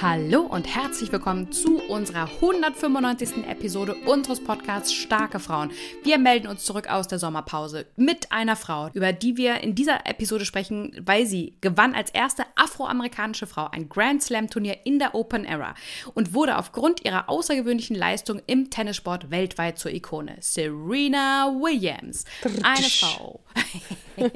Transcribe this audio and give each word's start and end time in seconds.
Hallo 0.00 0.42
und 0.42 0.72
herzlich 0.72 1.10
willkommen 1.10 1.50
zu 1.50 1.82
unserer 1.88 2.30
195. 2.40 3.44
Episode 3.48 3.96
unseres 4.06 4.38
Podcasts 4.38 4.92
Starke 4.92 5.40
Frauen. 5.40 5.72
Wir 6.04 6.18
melden 6.18 6.46
uns 6.46 6.64
zurück 6.64 6.88
aus 6.88 7.08
der 7.08 7.18
Sommerpause 7.18 7.84
mit 7.96 8.30
einer 8.30 8.54
Frau, 8.54 8.90
über 8.94 9.12
die 9.12 9.36
wir 9.36 9.60
in 9.60 9.74
dieser 9.74 10.06
Episode 10.06 10.44
sprechen, 10.44 10.96
weil 11.04 11.26
sie 11.26 11.56
gewann 11.60 11.94
als 11.94 12.12
erste 12.12 12.44
afroamerikanische 12.54 13.48
Frau 13.48 13.66
ein 13.72 13.88
Grand 13.88 14.22
Slam 14.22 14.48
Turnier 14.48 14.76
in 14.84 15.00
der 15.00 15.16
Open 15.16 15.44
Era 15.44 15.74
und 16.14 16.32
wurde 16.32 16.58
aufgrund 16.58 17.04
ihrer 17.04 17.28
außergewöhnlichen 17.28 17.96
Leistung 17.96 18.40
im 18.46 18.70
Tennissport 18.70 19.32
weltweit 19.32 19.80
zur 19.80 19.90
Ikone. 19.92 20.36
Serena 20.38 21.52
Williams. 21.58 22.24
Eine 22.62 22.86
Frau. 22.88 23.40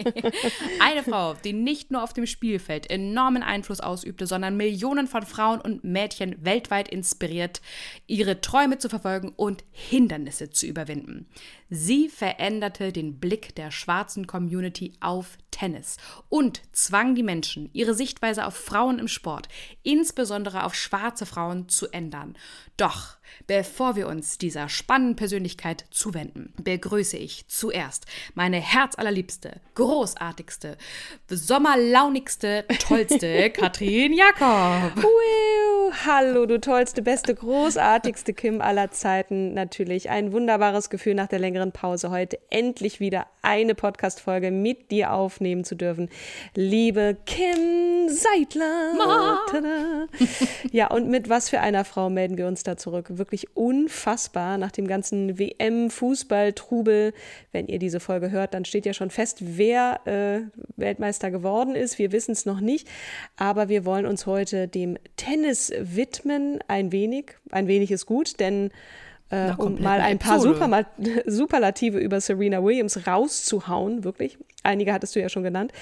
Eine 0.80 1.02
Frau, 1.02 1.34
die 1.34 1.52
nicht 1.52 1.90
nur 1.90 2.02
auf 2.02 2.12
dem 2.12 2.26
Spielfeld 2.26 2.90
enormen 2.90 3.42
Einfluss 3.42 3.80
ausübte, 3.80 4.26
sondern 4.26 4.56
Millionen 4.56 5.06
von 5.06 5.22
Frauen 5.22 5.51
und 5.60 5.84
Mädchen 5.84 6.36
weltweit 6.44 6.88
inspiriert, 6.88 7.60
ihre 8.06 8.40
Träume 8.40 8.78
zu 8.78 8.88
verfolgen 8.88 9.32
und 9.36 9.64
Hindernisse 9.70 10.50
zu 10.50 10.66
überwinden. 10.66 11.26
Sie 11.70 12.08
veränderte 12.08 12.92
den 12.92 13.18
Blick 13.18 13.54
der 13.54 13.70
schwarzen 13.70 14.26
Community 14.26 14.92
auf 15.00 15.38
Tennis 15.50 15.96
und 16.28 16.62
zwang 16.72 17.14
die 17.14 17.22
Menschen, 17.22 17.70
ihre 17.72 17.94
Sichtweise 17.94 18.46
auf 18.46 18.54
Frauen 18.54 18.98
im 18.98 19.08
Sport, 19.08 19.48
insbesondere 19.82 20.64
auf 20.64 20.74
schwarze 20.74 21.26
Frauen, 21.26 21.68
zu 21.68 21.88
ändern. 21.92 22.36
Doch 22.76 23.16
bevor 23.46 23.96
wir 23.96 24.08
uns 24.08 24.38
dieser 24.38 24.68
spannenden 24.68 25.16
Persönlichkeit 25.16 25.84
zuwenden, 25.90 26.52
begrüße 26.62 27.16
ich 27.16 27.46
zuerst 27.48 28.06
meine 28.34 28.58
herzallerliebste, 28.58 29.60
großartigste, 29.74 30.76
sommerlaunigste, 31.28 32.64
tollste 32.78 33.50
Katrin 33.54 34.12
Jakob. 34.12 34.96
Wow, 34.96 35.92
hallo, 36.06 36.46
du 36.46 36.60
tollste, 36.60 37.02
beste, 37.02 37.34
großartigste 37.34 38.32
Kim 38.32 38.60
aller 38.60 38.90
Zeiten. 38.90 39.54
Natürlich 39.54 40.10
ein 40.10 40.32
wunderbares 40.32 40.90
Gefühl 40.90 41.14
nach 41.14 41.28
der 41.28 41.38
längeren 41.38 41.72
Pause 41.72 42.10
heute 42.10 42.38
endlich 42.50 43.00
wieder 43.00 43.26
eine 43.42 43.74
Podcast-Folge 43.74 44.50
mit 44.50 44.90
dir 44.90 45.12
aufnehmen 45.12 45.64
zu 45.64 45.74
dürfen. 45.74 46.08
Liebe 46.54 47.16
Kim 47.26 48.08
Seidler. 48.08 48.92
Ja, 50.70 50.88
und 50.88 51.08
mit 51.08 51.28
was 51.28 51.48
für 51.48 51.60
einer 51.60 51.84
Frau 51.84 52.10
melden 52.10 52.38
wir 52.38 52.46
uns 52.46 52.62
da 52.62 52.76
zurück? 52.76 53.06
Wirklich 53.22 53.56
unfassbar 53.56 54.58
nach 54.58 54.72
dem 54.72 54.88
ganzen 54.88 55.38
WM-Fußball-Trubel. 55.38 57.14
Wenn 57.52 57.68
ihr 57.68 57.78
diese 57.78 58.00
Folge 58.00 58.32
hört, 58.32 58.52
dann 58.52 58.64
steht 58.64 58.84
ja 58.84 58.92
schon 58.92 59.10
fest, 59.10 59.38
wer 59.40 60.00
äh, 60.06 60.40
Weltmeister 60.76 61.30
geworden 61.30 61.76
ist. 61.76 62.00
Wir 62.00 62.10
wissen 62.10 62.32
es 62.32 62.46
noch 62.46 62.58
nicht, 62.58 62.88
aber 63.36 63.68
wir 63.68 63.84
wollen 63.84 64.06
uns 64.06 64.26
heute 64.26 64.66
dem 64.66 64.98
Tennis 65.16 65.72
widmen. 65.78 66.58
Ein 66.66 66.90
wenig. 66.90 67.36
Ein 67.52 67.68
wenig 67.68 67.92
ist 67.92 68.06
gut, 68.06 68.40
denn 68.40 68.70
äh, 69.30 69.52
um 69.56 69.80
mal 69.80 70.00
ein 70.00 70.18
paar 70.18 70.40
Superma 70.40 70.84
Superlative 71.24 71.98
über 71.98 72.20
Serena 72.20 72.64
Williams 72.64 73.06
rauszuhauen, 73.06 74.02
wirklich. 74.02 74.36
Einige 74.64 74.92
hattest 74.92 75.14
du 75.14 75.20
ja 75.20 75.28
schon 75.28 75.44
genannt. 75.44 75.72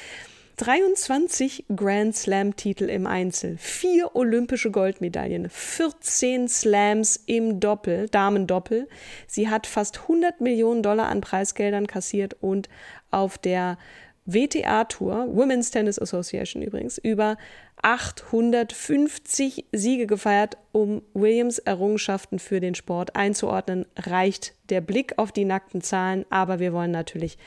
23 0.60 1.64
Grand 1.74 2.14
Slam-Titel 2.14 2.84
im 2.90 3.06
Einzel, 3.06 3.56
vier 3.56 4.14
olympische 4.14 4.70
Goldmedaillen, 4.70 5.48
14 5.48 6.48
Slams 6.48 7.16
im 7.24 7.60
Doppel, 7.60 8.10
Damendoppel. 8.10 8.86
Sie 9.26 9.48
hat 9.48 9.66
fast 9.66 10.02
100 10.02 10.42
Millionen 10.42 10.82
Dollar 10.82 11.08
an 11.08 11.22
Preisgeldern 11.22 11.86
kassiert 11.86 12.36
und 12.42 12.68
auf 13.10 13.38
der 13.38 13.78
WTA-Tour, 14.26 15.34
Women's 15.34 15.70
Tennis 15.70 15.98
Association 15.98 16.62
übrigens, 16.62 16.98
über 16.98 17.38
850 17.80 19.64
Siege 19.72 20.06
gefeiert, 20.06 20.58
um 20.72 21.00
Williams 21.14 21.58
Errungenschaften 21.58 22.38
für 22.38 22.60
den 22.60 22.74
Sport 22.74 23.16
einzuordnen, 23.16 23.86
reicht 23.96 24.52
der 24.68 24.82
Blick 24.82 25.14
auf 25.16 25.32
die 25.32 25.46
nackten 25.46 25.80
Zahlen, 25.80 26.26
aber 26.28 26.58
wir 26.58 26.74
wollen 26.74 26.90
natürlich 26.90 27.38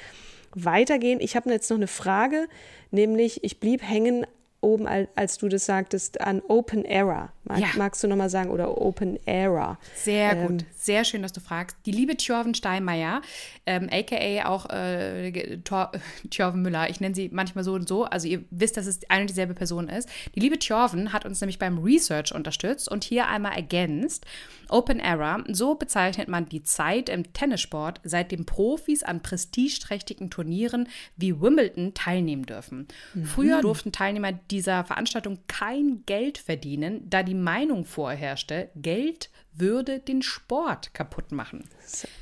weitergehen. 0.56 1.19
Ich 1.22 1.36
habe 1.36 1.50
jetzt 1.52 1.69
noch 1.69 1.78
eine 1.78 1.88
Frage, 1.88 2.47
nämlich 2.91 3.44
ich 3.44 3.59
blieb 3.59 3.81
hängen 3.81 4.25
oben, 4.63 4.88
als 5.16 5.38
du 5.38 5.50
das 5.50 5.66
sagtest, 5.66 6.22
an 6.22 6.41
Open 6.47 6.85
Era. 6.85 7.31
Mag, 7.46 7.59
Ja. 7.59 7.68
Magst 7.78 8.01
du 8.03 8.07
nochmal 8.07 8.29
sagen? 8.29 8.50
Oder 8.51 8.81
Open 8.81 9.19
Era. 9.25 9.78
Sehr 9.96 10.31
Ähm, 10.31 10.47
gut, 10.47 10.66
sehr 10.75 11.03
schön, 11.03 11.22
dass 11.22 11.34
du 11.34 11.41
fragst. 11.41 11.75
Die 11.85 11.91
liebe 11.91 12.16
Thjörven 12.16 12.53
Steinmeier, 12.56 13.22
ähm, 13.66 13.90
aka 13.91 14.46
auch 14.47 14.69
äh, 14.69 15.57
Thor- 15.66 15.91
Thjörven 16.29 16.62
Müller, 16.62 16.90
ich 16.90 17.02
nenne 17.02 17.13
sie 17.13 17.29
manchmal 17.34 17.63
so 17.66 17.73
und 17.73 17.88
so, 17.88 18.06
also 18.06 18.28
ihr 18.29 18.44
wisst, 18.50 18.78
dass 18.78 18.85
es 18.85 19.02
eine 19.09 19.22
und 19.22 19.29
dieselbe 19.29 19.53
Person 19.53 19.90
ist. 19.90 20.07
Die 20.35 20.40
liebe 20.40 20.57
Thjörven 20.57 21.12
hat 21.12 21.25
uns 21.25 21.41
nämlich 21.41 21.59
beim 21.59 21.79
Research 21.79 22.34
unterstützt 22.34 22.90
und 22.90 23.03
hier 23.03 23.28
einmal 23.28 23.53
ergänzt. 23.56 24.25
Open 24.69 25.00
Era, 25.02 25.44
so 25.50 25.75
bezeichnet 25.75 26.29
man 26.29 26.47
die 26.47 26.63
Zeit 26.63 27.09
im 27.09 27.34
Tennissport, 27.34 28.00
seitdem 28.06 28.46
Profis 28.46 29.03
an 29.03 29.22
prestigeträchtigen 29.22 30.29
Turnieren 30.29 30.88
wie 31.18 31.40
Wimbledon 31.41 31.94
teilnehmen 31.94 32.46
dürfen. 32.46 32.88
Früher 33.25 33.62
durften 33.62 33.91
Teilnehmer 33.91 34.31
dieser 34.53 34.86
Veranstaltung 34.86 35.40
kein 35.47 36.03
Geld 36.06 36.38
verdienen, 36.38 37.09
da 37.09 37.24
die 37.24 37.34
Meinung 37.34 37.86
vorherrschte, 37.86 38.69
Geld 38.75 39.31
würde 39.56 40.00
den 40.00 40.22
Sport 40.22 40.94
kaputt 40.94 41.31
machen. 41.31 41.68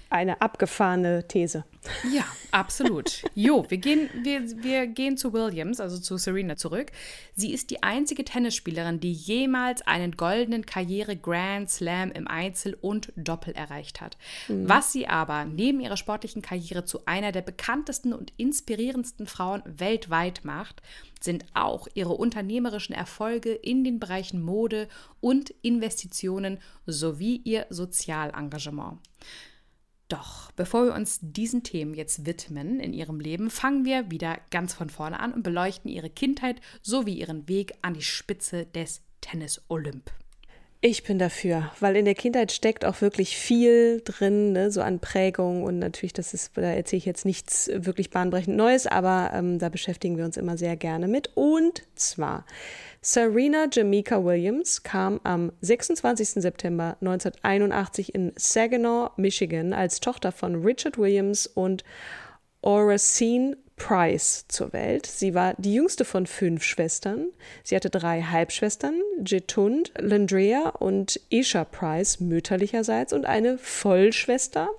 Eine 0.10 0.42
abgefahrene 0.42 1.28
These. 1.28 1.64
Ja, 2.14 2.26
absolut. 2.52 3.24
Jo, 3.34 3.66
wir 3.70 3.78
gehen, 3.78 4.10
wir, 4.24 4.42
wir 4.62 4.88
gehen 4.88 5.16
zu 5.16 5.32
Williams, 5.32 5.80
also 5.80 5.98
zu 5.98 6.18
Serena 6.18 6.58
zurück. 6.58 6.92
Sie 7.36 7.54
ist 7.54 7.70
die 7.70 7.82
einzige 7.82 8.26
Tennisspielerin, 8.26 9.00
die 9.00 9.14
jemals 9.14 9.82
einen 9.84 10.18
goldenen 10.18 10.66
Karriere-Grand 10.66 11.70
Slam 11.70 12.12
im 12.12 12.28
Einzel 12.28 12.78
und 12.82 13.14
Doppel 13.16 13.54
erreicht 13.54 14.02
hat. 14.02 14.18
Was 14.50 14.92
sie 14.92 15.08
aber 15.08 15.46
neben 15.46 15.80
ihrer 15.80 15.98
sportlichen 15.98 16.42
Karriere 16.42 16.84
zu 16.84 17.06
einer 17.06 17.32
der 17.32 17.42
bekanntesten 17.42 18.14
und 18.14 18.34
inspirierendsten 18.36 19.28
Frauen 19.28 19.64
weltweit 19.66 20.42
macht, 20.44 20.82
sind 21.22 21.46
auch 21.54 21.88
ihre 21.94 22.14
unternehmerischen 22.14 22.94
Erfolge 22.94 23.54
in 23.54 23.84
den 23.84 24.00
Bereichen 24.00 24.42
Mode 24.42 24.88
und 25.20 25.52
Investitionen 25.62 26.60
sowie 26.86 27.21
ihr 27.22 27.68
Sozialengagement. 27.70 29.00
Doch 30.08 30.52
bevor 30.52 30.86
wir 30.86 30.94
uns 30.94 31.20
diesen 31.22 31.64
Themen 31.64 31.94
jetzt 31.94 32.26
widmen 32.26 32.82
in 32.82 32.92
ihrem 32.92 33.22
Leben, 33.22 33.50
fangen 33.50 33.86
wir 33.86 34.12
wieder 34.12 34.40
ganz 34.50 34.74
von 34.74 34.90
vorne 34.90 35.20
an 35.20 35.34
und 35.34 35.44
beleuchten 35.44 35.90
ihre 35.90 36.10
Kindheit 36.10 36.60
sowie 36.82 37.14
ihren 37.14 37.48
Weg 37.48 37.74
an 37.82 37.94
die 37.94 38.02
Spitze 38.02 38.66
des 38.66 39.02
Tennis 39.22 39.62
Olymp. 39.70 40.12
Ich 40.84 41.04
bin 41.04 41.20
dafür, 41.20 41.72
weil 41.80 41.96
in 41.96 42.06
der 42.06 42.16
Kindheit 42.16 42.52
steckt 42.52 42.86
auch 42.86 43.02
wirklich 43.02 43.38
viel 43.38 44.02
drin, 44.04 44.52
ne, 44.52 44.72
so 44.72 44.82
an 44.82 45.00
Prägung 45.00 45.62
und 45.62 45.78
natürlich, 45.78 46.14
das 46.14 46.34
ist, 46.34 46.58
da 46.58 46.64
erzähle 46.64 46.98
ich 46.98 47.06
jetzt 47.06 47.24
nichts 47.24 47.70
wirklich 47.72 48.10
bahnbrechend 48.10 48.58
Neues, 48.58 48.88
aber 48.88 49.30
ähm, 49.32 49.60
da 49.60 49.70
beschäftigen 49.70 50.18
wir 50.18 50.26
uns 50.26 50.38
immer 50.38 50.58
sehr 50.58 50.76
gerne 50.78 51.08
mit. 51.08 51.30
Und 51.36 51.84
zwar, 51.94 52.48
Serena 53.00 53.68
Jamaica 53.72 54.26
Williams 54.26 54.82
kam 54.82 55.20
am 55.24 55.52
26. 55.62 56.42
September 56.42 56.98
1981 57.02 58.16
in 58.16 58.34
Saginaw, 58.36 59.12
Michigan, 59.18 59.74
als 59.74 60.00
Tochter 60.00 60.32
von 60.32 60.66
Richard 60.66 60.98
Williams 60.98 61.46
und 61.46 61.84
Oracene 62.64 63.56
Price 63.82 64.46
zur 64.48 64.74
Welt. 64.74 65.08
Sie 65.08 65.34
war 65.34 65.56
die 65.58 65.74
jüngste 65.74 66.06
von 66.06 66.28
fünf 66.28 66.64
Schwestern. 66.64 67.28
Sie 67.64 67.76
hatte 67.76 67.90
drei 67.90 68.22
Halbschwestern, 68.22 68.94
Jetund, 69.26 69.92
Landrea 69.98 70.70
und 70.70 71.20
Isha 71.30 71.66
Price 71.66 72.20
mütterlicherseits 72.20 73.12
und 73.12 73.26
eine 73.26 73.58
Vollschwester, 73.58 74.70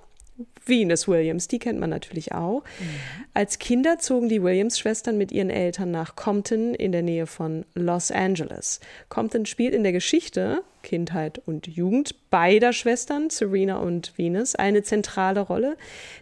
Venus 0.65 1.07
Williams, 1.09 1.49
die 1.49 1.59
kennt 1.59 1.79
man 1.79 1.89
natürlich 1.89 2.31
auch. 2.31 2.63
Mhm. 2.79 2.99
Als 3.33 3.59
Kinder 3.59 3.99
zogen 3.99 4.29
die 4.29 4.41
Williams-Schwestern 4.41 5.17
mit 5.17 5.33
ihren 5.33 5.49
Eltern 5.49 5.91
nach 5.91 6.15
Compton 6.15 6.73
in 6.73 6.93
der 6.93 7.03
Nähe 7.03 7.27
von 7.27 7.65
Los 7.73 8.09
Angeles. 8.09 8.79
Compton 9.09 9.45
spielt 9.45 9.75
in 9.75 9.83
der 9.83 9.91
Geschichte, 9.91 10.63
Kindheit 10.83 11.41
und 11.45 11.65
Jugend 11.67 12.29
beider 12.29 12.73
Schwestern, 12.73 13.29
Serena 13.31 13.77
und 13.77 14.17
Venus, 14.17 14.53
eine 14.53 14.83
zentrale 14.83 15.39
Rolle, 15.39 15.77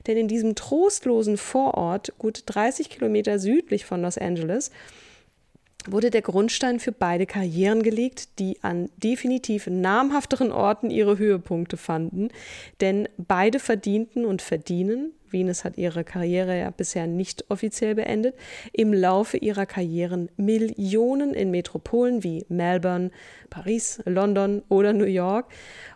denn 0.07 0.15
in 0.15 0.29
diesem 0.29 0.55
trostlosen 0.55 1.37
Vorort, 1.37 2.13
gut 2.17 2.43
30 2.45 2.89
Kilometer 2.89 3.39
südlich 3.39 3.85
von 3.85 4.01
Los 4.01 4.17
Angeles, 4.17 4.71
wurde 5.89 6.11
der 6.11 6.21
Grundstein 6.21 6.79
für 6.79 6.91
beide 6.91 7.25
Karrieren 7.25 7.81
gelegt, 7.81 8.39
die 8.39 8.57
an 8.61 8.89
definitiv 8.97 9.67
namhafteren 9.67 10.51
Orten 10.51 10.89
ihre 10.91 11.17
Höhepunkte 11.17 11.77
fanden. 11.77 12.29
Denn 12.81 13.07
beide 13.17 13.59
verdienten 13.59 14.25
und 14.25 14.41
verdienen, 14.41 15.13
Venus 15.31 15.63
hat 15.63 15.77
ihre 15.77 16.03
Karriere 16.03 16.59
ja 16.59 16.69
bisher 16.69 17.07
nicht 17.07 17.45
offiziell 17.49 17.95
beendet, 17.95 18.35
im 18.73 18.93
Laufe 18.93 19.37
ihrer 19.37 19.65
Karrieren 19.65 20.29
Millionen 20.37 21.33
in 21.33 21.51
Metropolen 21.51 22.23
wie 22.23 22.45
Melbourne, 22.49 23.11
Paris, 23.49 24.01
London 24.05 24.61
oder 24.69 24.93
New 24.93 25.05
York. 25.05 25.47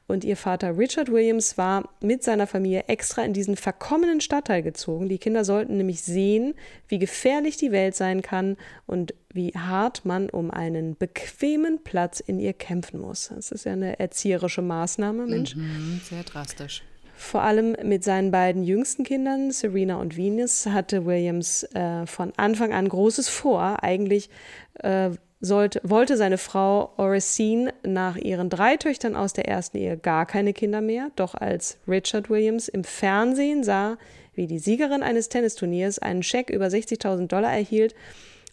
Und 0.07 0.23
ihr 0.23 0.37
Vater 0.37 0.77
Richard 0.77 1.11
Williams 1.11 1.57
war 1.57 1.89
mit 1.99 2.23
seiner 2.23 2.45
Familie 2.45 2.83
extra 2.87 3.23
in 3.23 3.33
diesen 3.33 3.55
verkommenen 3.55 4.21
Stadtteil 4.21 4.61
gezogen. 4.61 5.09
Die 5.09 5.17
Kinder 5.17 5.43
sollten 5.43 5.77
nämlich 5.77 6.03
sehen, 6.03 6.53
wie 6.87 6.99
gefährlich 6.99 7.57
die 7.57 7.71
Welt 7.71 7.95
sein 7.95 8.21
kann 8.21 8.55
und 8.85 9.15
wie 9.33 9.51
hart 9.53 10.05
man 10.05 10.29
um 10.29 10.51
einen 10.51 10.95
bequemen 10.95 11.83
Platz 11.83 12.19
in 12.19 12.39
ihr 12.39 12.53
kämpfen 12.53 12.99
muss. 12.99 13.31
Das 13.33 13.51
ist 13.51 13.65
ja 13.65 13.73
eine 13.73 13.99
erzieherische 13.99 14.61
Maßnahme, 14.61 15.25
Mensch. 15.25 15.55
Mhm, 15.55 16.01
sehr 16.07 16.23
drastisch. 16.23 16.83
Vor 17.17 17.41
allem 17.41 17.77
mit 17.81 18.03
seinen 18.03 18.29
beiden 18.29 18.63
jüngsten 18.63 19.03
Kindern, 19.03 19.51
Serena 19.51 19.95
und 19.95 20.17
Venus, 20.17 20.65
hatte 20.67 21.05
Williams 21.05 21.63
äh, 21.73 22.05
von 22.05 22.33
Anfang 22.35 22.73
an 22.73 22.89
Großes 22.89 23.29
vor. 23.29 23.81
Eigentlich 23.81 24.29
äh, 24.75 25.11
sollte, 25.41 25.81
wollte 25.83 26.17
seine 26.17 26.37
Frau 26.37 26.91
Oracene 26.97 27.73
nach 27.83 28.15
ihren 28.15 28.49
drei 28.49 28.77
Töchtern 28.77 29.15
aus 29.15 29.33
der 29.33 29.47
ersten 29.47 29.77
Ehe 29.77 29.97
gar 29.97 30.25
keine 30.25 30.53
Kinder 30.53 30.81
mehr. 30.81 31.11
Doch 31.15 31.35
als 31.35 31.77
Richard 31.87 32.29
Williams 32.29 32.67
im 32.67 32.83
Fernsehen 32.83 33.63
sah, 33.63 33.97
wie 34.33 34.47
die 34.47 34.59
Siegerin 34.59 35.03
eines 35.03 35.29
Tennisturniers 35.29 35.99
einen 35.99 36.23
Scheck 36.23 36.49
über 36.49 36.67
60.000 36.67 37.27
Dollar 37.27 37.53
erhielt, 37.53 37.95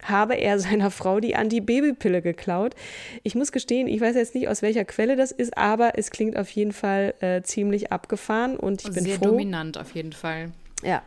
habe 0.03 0.35
er 0.35 0.59
seiner 0.59 0.91
Frau 0.91 1.19
die 1.19 1.35
Antibabypille 1.35 2.21
geklaut. 2.21 2.75
Ich 3.23 3.35
muss 3.35 3.51
gestehen, 3.51 3.87
ich 3.87 4.01
weiß 4.01 4.15
jetzt 4.15 4.35
nicht, 4.35 4.47
aus 4.47 4.61
welcher 4.61 4.85
Quelle 4.85 5.15
das 5.15 5.31
ist, 5.31 5.57
aber 5.57 5.97
es 5.97 6.11
klingt 6.11 6.37
auf 6.37 6.49
jeden 6.51 6.73
Fall 6.73 7.13
äh, 7.21 7.41
ziemlich 7.41 7.91
abgefahren 7.91 8.57
und 8.57 8.83
ich 8.83 8.93
bin 8.93 9.05
Sehr 9.05 9.15
froh. 9.15 9.25
dominant 9.25 9.77
auf 9.77 9.95
jeden 9.95 10.13
Fall. 10.13 10.51
Ja. 10.83 11.01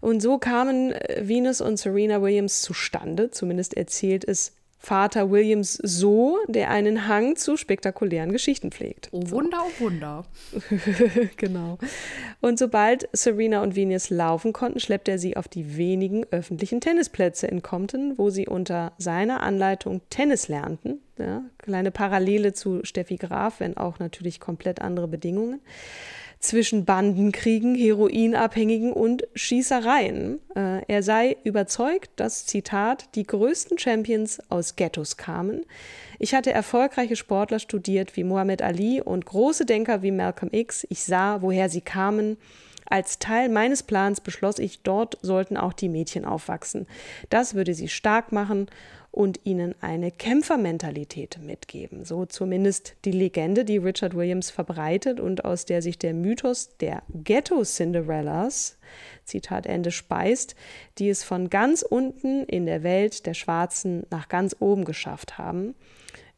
Und 0.00 0.20
so 0.20 0.38
kamen 0.38 0.92
äh, 0.92 1.22
Venus 1.26 1.60
und 1.60 1.76
Serena 1.78 2.20
Williams 2.20 2.62
zustande, 2.62 3.30
zumindest 3.30 3.76
erzählt 3.76 4.24
es 4.26 4.52
Vater 4.78 5.30
Williams 5.30 5.74
so, 5.82 6.38
der 6.46 6.70
einen 6.70 7.08
Hang 7.08 7.36
zu 7.36 7.56
spektakulären 7.56 8.32
Geschichten 8.32 8.70
pflegt. 8.70 9.08
Oh 9.10 9.22
Wunder, 9.30 9.64
oh 9.64 9.82
Wunder. 9.82 10.24
genau. 11.36 11.78
Und 12.40 12.58
sobald 12.58 13.08
Serena 13.12 13.62
und 13.62 13.74
Venus 13.74 14.08
laufen 14.08 14.52
konnten, 14.52 14.80
schleppte 14.80 15.10
er 15.10 15.18
sie 15.18 15.36
auf 15.36 15.48
die 15.48 15.76
wenigen 15.76 16.24
öffentlichen 16.30 16.80
Tennisplätze 16.80 17.48
in 17.48 17.62
Compton, 17.62 18.16
wo 18.16 18.30
sie 18.30 18.46
unter 18.46 18.92
seiner 18.98 19.42
Anleitung 19.42 20.00
Tennis 20.10 20.48
lernten. 20.48 21.00
Ja, 21.18 21.42
kleine 21.58 21.90
Parallele 21.90 22.52
zu 22.52 22.80
Steffi 22.84 23.16
Graf, 23.16 23.60
wenn 23.60 23.76
auch 23.76 23.98
natürlich 23.98 24.38
komplett 24.40 24.80
andere 24.80 25.08
Bedingungen 25.08 25.60
zwischen 26.40 26.84
Bandenkriegen, 26.84 27.74
Heroinabhängigen 27.74 28.92
und 28.92 29.26
Schießereien. 29.34 30.38
Äh, 30.54 30.82
er 30.86 31.02
sei 31.02 31.36
überzeugt, 31.42 32.10
dass, 32.16 32.46
Zitat, 32.46 33.14
die 33.16 33.26
größten 33.26 33.78
Champions 33.78 34.38
aus 34.48 34.76
Ghettos 34.76 35.16
kamen. 35.16 35.64
Ich 36.18 36.34
hatte 36.34 36.52
erfolgreiche 36.52 37.16
Sportler 37.16 37.58
studiert 37.58 38.16
wie 38.16 38.24
Muhammad 38.24 38.62
Ali 38.62 39.00
und 39.00 39.26
große 39.26 39.66
Denker 39.66 40.02
wie 40.02 40.12
Malcolm 40.12 40.50
X. 40.52 40.86
Ich 40.90 41.02
sah, 41.02 41.42
woher 41.42 41.68
sie 41.68 41.80
kamen. 41.80 42.36
Als 42.90 43.18
Teil 43.18 43.50
meines 43.50 43.82
Plans 43.82 44.20
beschloss 44.20 44.58
ich, 44.58 44.80
dort 44.82 45.18
sollten 45.20 45.56
auch 45.58 45.74
die 45.74 45.90
Mädchen 45.90 46.24
aufwachsen. 46.24 46.86
Das 47.28 47.54
würde 47.54 47.74
sie 47.74 47.88
stark 47.88 48.32
machen 48.32 48.68
und 49.18 49.40
ihnen 49.42 49.74
eine 49.80 50.12
Kämpfermentalität 50.12 51.40
mitgeben. 51.42 52.04
So 52.04 52.24
zumindest 52.24 52.94
die 53.04 53.10
Legende, 53.10 53.64
die 53.64 53.78
Richard 53.78 54.14
Williams 54.14 54.52
verbreitet 54.52 55.18
und 55.18 55.44
aus 55.44 55.64
der 55.64 55.82
sich 55.82 55.98
der 55.98 56.14
Mythos 56.14 56.76
der 56.76 57.02
Ghetto-Cinderellas, 57.12 58.78
Zitat 59.24 59.66
Ende, 59.66 59.90
speist, 59.90 60.54
die 60.98 61.08
es 61.08 61.24
von 61.24 61.50
ganz 61.50 61.82
unten 61.82 62.44
in 62.44 62.64
der 62.64 62.84
Welt 62.84 63.26
der 63.26 63.34
Schwarzen 63.34 64.06
nach 64.08 64.28
ganz 64.28 64.54
oben 64.60 64.84
geschafft 64.84 65.36
haben. 65.36 65.74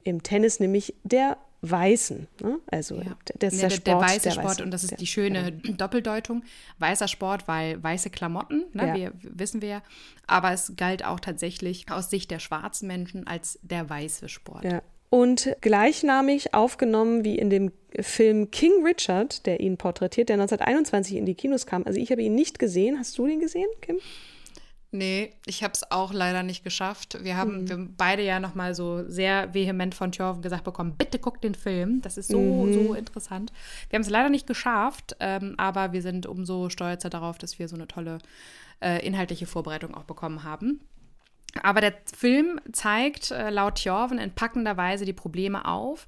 Im 0.03 0.23
Tennis 0.23 0.59
nämlich 0.59 0.95
der 1.03 1.37
Weißen. 1.63 2.27
Ne? 2.43 2.59
Also 2.71 2.97
ja. 2.97 3.17
das 3.39 3.55
ist 3.55 3.63
der, 3.63 3.69
der, 3.69 3.77
Sport, 3.77 3.87
der 3.87 4.01
weiße 4.01 4.21
der 4.23 4.31
Sport 4.31 4.47
weiße, 4.47 4.63
und 4.65 4.71
das 4.71 4.85
ist 4.85 5.01
die 5.01 5.07
schöne 5.07 5.53
ja. 5.65 5.73
Doppeldeutung. 5.77 6.43
Weißer 6.79 7.09
Sport, 7.09 7.49
weil 7.49 7.83
weiße 7.83 8.11
Klamotten, 8.11 8.65
ne, 8.73 8.89
ja. 8.89 8.95
wir, 8.95 9.13
wissen 9.23 9.61
wir 9.61 9.69
ja. 9.69 9.83
Aber 10.27 10.53
es 10.53 10.73
galt 10.77 11.05
auch 11.05 11.21
tatsächlich 11.21 11.91
aus 11.91 12.09
Sicht 12.09 12.31
der 12.31 12.39
schwarzen 12.39 12.87
Menschen 12.87 13.27
als 13.27 13.59
der 13.63 13.89
weiße 13.91 14.29
Sport. 14.29 14.65
Ja. 14.65 14.83
Und 15.11 15.57
gleichnamig 15.61 16.55
aufgenommen 16.55 17.25
wie 17.25 17.37
in 17.37 17.51
dem 17.51 17.73
Film 17.99 18.51
King 18.53 18.85
Richard, 18.87 19.45
der 19.45 19.61
ihn 19.61 19.77
porträtiert, 19.77 20.29
der 20.29 20.35
1921 20.35 21.17
in 21.17 21.27
die 21.27 21.35
Kinos 21.35 21.67
kam. 21.67 21.85
Also 21.85 21.99
ich 21.99 22.13
habe 22.13 22.23
ihn 22.23 22.37
nicht 22.37 22.61
gesehen. 22.61 22.99
Hast 22.99 23.19
du 23.19 23.27
den 23.27 23.41
gesehen, 23.41 23.69
Kim? 23.81 23.99
Nee, 24.93 25.35
ich 25.47 25.63
habe 25.63 25.73
es 25.73 25.89
auch 25.93 26.13
leider 26.13 26.43
nicht 26.43 26.65
geschafft. 26.65 27.23
Wir 27.23 27.37
haben, 27.37 27.63
mhm. 27.63 27.69
wir 27.69 27.89
beide 27.97 28.23
ja 28.23 28.41
nochmal 28.41 28.75
so 28.75 29.09
sehr 29.09 29.55
vehement 29.55 29.95
von 29.95 30.11
Thjörven 30.11 30.43
gesagt 30.43 30.65
bekommen, 30.65 30.97
bitte 30.99 31.21
guck 31.21 31.41
den 31.41 31.55
Film. 31.55 32.03
Das 32.03 32.17
ist 32.17 32.29
so, 32.29 32.41
mhm. 32.41 32.73
so 32.73 32.95
interessant. 32.95 33.53
Wir 33.89 33.97
haben 33.97 34.03
es 34.03 34.11
leider 34.11 34.31
nicht 34.31 34.49
geschafft, 34.49 35.17
ähm, 35.21 35.55
aber 35.59 35.93
wir 35.93 36.03
sind 36.03 36.27
umso 36.27 36.71
stolzer 36.71 37.09
darauf, 37.09 37.39
dass 37.39 37.61
wir 37.61 37.69
so 37.69 37.77
eine 37.77 37.87
tolle 37.87 38.19
äh, 38.81 39.07
inhaltliche 39.07 39.47
Vorbereitung 39.47 39.95
auch 39.95 40.05
bekommen 40.05 40.43
haben. 40.43 40.81
Aber 41.63 41.81
der 41.81 41.95
Film 42.13 42.61
zeigt 42.73 43.31
äh, 43.31 43.51
laut 43.51 43.77
Thjörven 43.77 44.19
in 44.19 44.33
packender 44.33 44.77
Weise 44.77 45.05
die 45.05 45.13
Probleme 45.13 45.67
auf, 45.67 46.07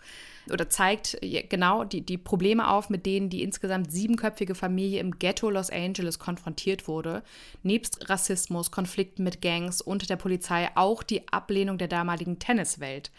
oder 0.50 0.68
zeigt 0.68 1.18
genau 1.48 1.84
die, 1.84 2.00
die 2.00 2.18
Probleme 2.18 2.68
auf, 2.68 2.90
mit 2.90 3.06
denen 3.06 3.30
die 3.30 3.42
insgesamt 3.42 3.92
siebenköpfige 3.92 4.54
Familie 4.54 5.00
im 5.00 5.18
Ghetto 5.18 5.50
Los 5.50 5.70
Angeles 5.70 6.18
konfrontiert 6.18 6.88
wurde. 6.88 7.22
Nebst 7.62 8.08
Rassismus, 8.08 8.70
Konflikten 8.70 9.24
mit 9.24 9.40
Gangs 9.40 9.80
und 9.80 10.08
der 10.10 10.16
Polizei 10.16 10.70
auch 10.74 11.02
die 11.02 11.28
Ablehnung 11.28 11.78
der 11.78 11.88
damaligen 11.88 12.38
Tenniswelt. 12.38 13.10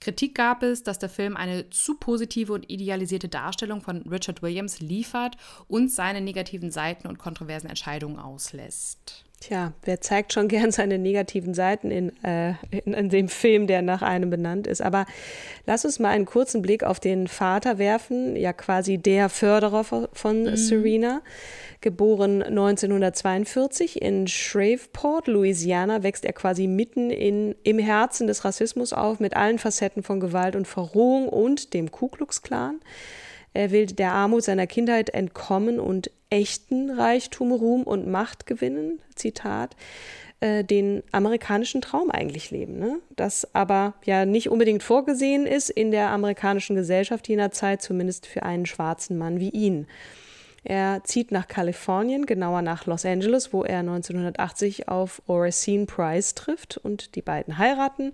Kritik 0.00 0.34
gab 0.34 0.62
es, 0.62 0.82
dass 0.82 0.98
der 0.98 1.08
Film 1.08 1.36
eine 1.36 1.70
zu 1.70 1.94
positive 1.94 2.52
und 2.52 2.70
idealisierte 2.70 3.28
Darstellung 3.28 3.80
von 3.80 4.02
Richard 4.02 4.42
Williams 4.42 4.80
liefert 4.80 5.36
und 5.68 5.90
seine 5.90 6.20
negativen 6.20 6.70
Seiten 6.70 7.08
und 7.08 7.18
kontroversen 7.18 7.68
Entscheidungen 7.68 8.18
auslässt. 8.18 9.25
Tja, 9.46 9.72
wer 9.84 10.00
zeigt 10.00 10.32
schon 10.32 10.48
gern 10.48 10.72
seine 10.72 10.98
negativen 10.98 11.54
Seiten 11.54 11.92
in, 11.92 12.12
äh, 12.24 12.54
in, 12.70 12.94
in, 12.94 13.08
dem 13.10 13.28
Film, 13.28 13.68
der 13.68 13.80
nach 13.80 14.02
einem 14.02 14.28
benannt 14.28 14.66
ist. 14.66 14.82
Aber 14.82 15.06
lass 15.66 15.84
uns 15.84 16.00
mal 16.00 16.08
einen 16.08 16.26
kurzen 16.26 16.62
Blick 16.62 16.82
auf 16.82 16.98
den 16.98 17.28
Vater 17.28 17.78
werfen, 17.78 18.34
ja 18.34 18.52
quasi 18.52 18.98
der 18.98 19.28
Förderer 19.28 19.84
von 19.84 20.42
mhm. 20.42 20.56
Serena. 20.56 21.22
Geboren 21.80 22.42
1942 22.42 24.02
in 24.02 24.26
Shreveport, 24.26 25.28
Louisiana, 25.28 26.02
wächst 26.02 26.24
er 26.24 26.32
quasi 26.32 26.66
mitten 26.66 27.10
in, 27.10 27.54
im 27.62 27.78
Herzen 27.78 28.26
des 28.26 28.44
Rassismus 28.44 28.92
auf, 28.92 29.20
mit 29.20 29.36
allen 29.36 29.58
Facetten 29.58 30.02
von 30.02 30.18
Gewalt 30.18 30.56
und 30.56 30.66
Verrohung 30.66 31.28
und 31.28 31.72
dem 31.74 31.92
Ku 31.92 32.08
Klux 32.08 32.42
Klan. 32.42 32.80
Er 33.56 33.70
will 33.70 33.86
der 33.86 34.12
Armut 34.12 34.44
seiner 34.44 34.66
Kindheit 34.66 35.08
entkommen 35.10 35.80
und 35.80 36.10
echten 36.28 36.90
Reichtum, 36.90 37.52
Ruhm 37.52 37.84
und 37.84 38.06
Macht 38.06 38.44
gewinnen. 38.44 39.00
Zitat 39.14 39.74
äh, 40.40 40.62
den 40.62 41.02
amerikanischen 41.10 41.80
Traum 41.80 42.10
eigentlich 42.10 42.50
leben. 42.50 42.78
Ne? 42.78 42.98
Das 43.16 43.54
aber 43.54 43.94
ja 44.04 44.26
nicht 44.26 44.50
unbedingt 44.50 44.82
vorgesehen 44.82 45.46
ist 45.46 45.70
in 45.70 45.90
der 45.90 46.10
amerikanischen 46.10 46.76
Gesellschaft 46.76 47.28
jener 47.28 47.50
Zeit, 47.50 47.80
zumindest 47.80 48.26
für 48.26 48.42
einen 48.42 48.66
schwarzen 48.66 49.16
Mann 49.16 49.40
wie 49.40 49.48
ihn. 49.48 49.86
Er 50.62 51.00
zieht 51.04 51.32
nach 51.32 51.48
Kalifornien, 51.48 52.26
genauer 52.26 52.60
nach 52.60 52.84
Los 52.84 53.06
Angeles, 53.06 53.54
wo 53.54 53.64
er 53.64 53.78
1980 53.78 54.88
auf 54.88 55.22
Oracene 55.28 55.86
Price 55.86 56.34
trifft 56.34 56.76
und 56.76 57.14
die 57.14 57.22
beiden 57.22 57.56
heiraten. 57.56 58.12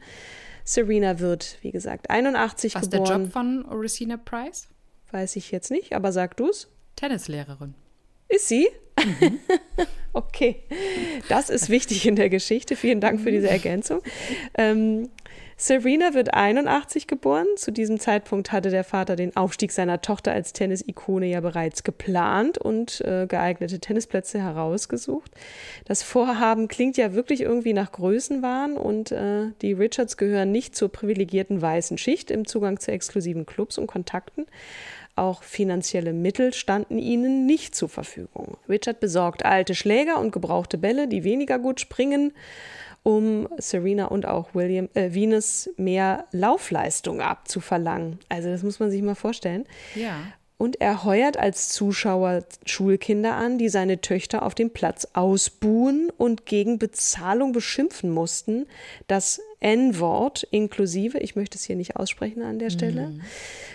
Serena 0.62 1.18
wird, 1.18 1.58
wie 1.62 1.72
gesagt, 1.72 2.10
81 2.10 2.76
Was 2.76 2.82
geboren. 2.82 3.00
Was 3.00 3.08
ist 3.08 3.16
der 3.16 3.22
Job 3.24 3.32
von 3.32 3.64
Oracina 3.66 4.16
Price? 4.18 4.68
Weiß 5.12 5.36
ich 5.36 5.50
jetzt 5.50 5.70
nicht, 5.70 5.92
aber 5.94 6.10
sag 6.10 6.36
du's. 6.36 6.68
Tennislehrerin. 6.96 7.74
Ist 8.28 8.48
sie? 8.48 8.68
Mhm. 8.98 9.38
okay, 10.12 10.62
das 11.28 11.50
ist 11.50 11.68
wichtig 11.68 12.06
in 12.06 12.16
der 12.16 12.30
Geschichte. 12.30 12.76
Vielen 12.76 13.00
Dank 13.00 13.20
für 13.20 13.30
diese 13.30 13.48
Ergänzung. 13.48 14.02
Ähm, 14.56 15.10
Serena 15.62 16.12
wird 16.14 16.34
81 16.34 17.06
geboren. 17.06 17.46
Zu 17.56 17.70
diesem 17.70 18.00
Zeitpunkt 18.00 18.50
hatte 18.50 18.70
der 18.70 18.82
Vater 18.82 19.14
den 19.14 19.36
Aufstieg 19.36 19.70
seiner 19.70 20.00
Tochter 20.00 20.32
als 20.32 20.52
Tennis-Ikone 20.52 21.26
ja 21.26 21.40
bereits 21.40 21.84
geplant 21.84 22.58
und 22.58 23.00
äh, 23.02 23.26
geeignete 23.28 23.78
Tennisplätze 23.78 24.40
herausgesucht. 24.40 25.30
Das 25.84 26.02
Vorhaben 26.02 26.66
klingt 26.66 26.96
ja 26.96 27.12
wirklich 27.12 27.42
irgendwie 27.42 27.74
nach 27.74 27.92
Größenwahn 27.92 28.76
und 28.76 29.12
äh, 29.12 29.52
die 29.62 29.72
Richards 29.72 30.16
gehören 30.16 30.50
nicht 30.50 30.74
zur 30.74 30.90
privilegierten 30.90 31.62
weißen 31.62 31.96
Schicht 31.96 32.32
im 32.32 32.44
Zugang 32.44 32.80
zu 32.80 32.90
exklusiven 32.90 33.46
Clubs 33.46 33.78
und 33.78 33.86
Kontakten. 33.86 34.46
Auch 35.14 35.42
finanzielle 35.42 36.12
Mittel 36.12 36.54
standen 36.54 36.98
ihnen 36.98 37.44
nicht 37.46 37.74
zur 37.74 37.88
Verfügung. 37.88 38.56
Richard 38.68 39.00
besorgt 39.00 39.44
alte 39.44 39.74
Schläger 39.74 40.18
und 40.18 40.32
gebrauchte 40.32 40.78
Bälle, 40.78 41.08
die 41.08 41.24
weniger 41.24 41.58
gut 41.58 41.80
springen 41.80 42.32
um 43.02 43.48
Serena 43.58 44.06
und 44.06 44.26
auch 44.26 44.54
William, 44.54 44.88
äh, 44.94 45.12
Venus 45.12 45.70
mehr 45.76 46.26
Laufleistung 46.30 47.20
abzuverlangen. 47.20 48.18
Also 48.28 48.48
das 48.48 48.62
muss 48.62 48.78
man 48.78 48.90
sich 48.90 49.02
mal 49.02 49.14
vorstellen. 49.14 49.66
Ja. 49.94 50.20
Und 50.56 50.80
er 50.80 51.02
heuert 51.02 51.36
als 51.38 51.70
Zuschauer 51.70 52.44
Schulkinder 52.64 53.34
an, 53.34 53.58
die 53.58 53.68
seine 53.68 54.00
Töchter 54.00 54.44
auf 54.44 54.54
dem 54.54 54.70
Platz 54.70 55.08
ausbuhen 55.12 56.08
und 56.16 56.46
gegen 56.46 56.78
Bezahlung 56.78 57.50
beschimpfen 57.50 58.10
mussten. 58.10 58.66
Das 59.08 59.40
N-Wort 59.58 60.44
inklusive, 60.52 61.18
ich 61.18 61.34
möchte 61.34 61.58
es 61.58 61.64
hier 61.64 61.74
nicht 61.74 61.96
aussprechen 61.96 62.42
an 62.42 62.60
der 62.60 62.70
Stelle. 62.70 63.08
Mhm. 63.08 63.22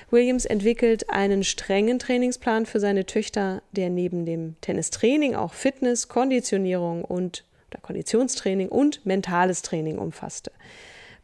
Williams 0.09 0.45
entwickelt 0.45 1.09
einen 1.09 1.43
strengen 1.43 1.99
Trainingsplan 1.99 2.65
für 2.65 2.79
seine 2.79 3.05
Töchter, 3.05 3.61
der 3.73 3.89
neben 3.89 4.25
dem 4.25 4.55
Tennistraining 4.61 5.35
auch 5.35 5.53
Fitness, 5.53 6.07
Konditionierung 6.07 7.03
und 7.03 7.43
oder 7.69 7.81
Konditionstraining 7.81 8.69
und 8.69 9.05
mentales 9.05 9.61
Training 9.61 9.97
umfasste. 9.97 10.51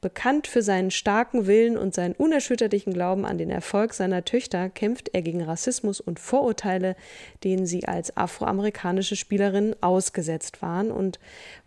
Bekannt 0.02 0.48
für 0.48 0.62
seinen 0.62 0.92
starken 0.92 1.48
Willen 1.48 1.78
und 1.78 1.96
seinen 1.96 2.14
unerschütterlichen 2.14 2.92
Glauben 2.92 3.26
an 3.26 3.38
den 3.38 3.50
Erfolg 3.50 3.94
seiner 3.94 4.26
Töchter 4.26 4.70
kämpft 4.70 5.12
er 5.14 5.22
gegen 5.22 5.42
Rassismus 5.42 6.02
und 6.02 6.20
Vorurteile, 6.20 6.98
denen 7.46 7.66
sie 7.66 7.86
als 7.86 8.18
afroamerikanische 8.18 9.16
Spielerinnen 9.16 9.82
ausgesetzt 9.82 10.62
waren 10.62 10.92
und 10.92 11.20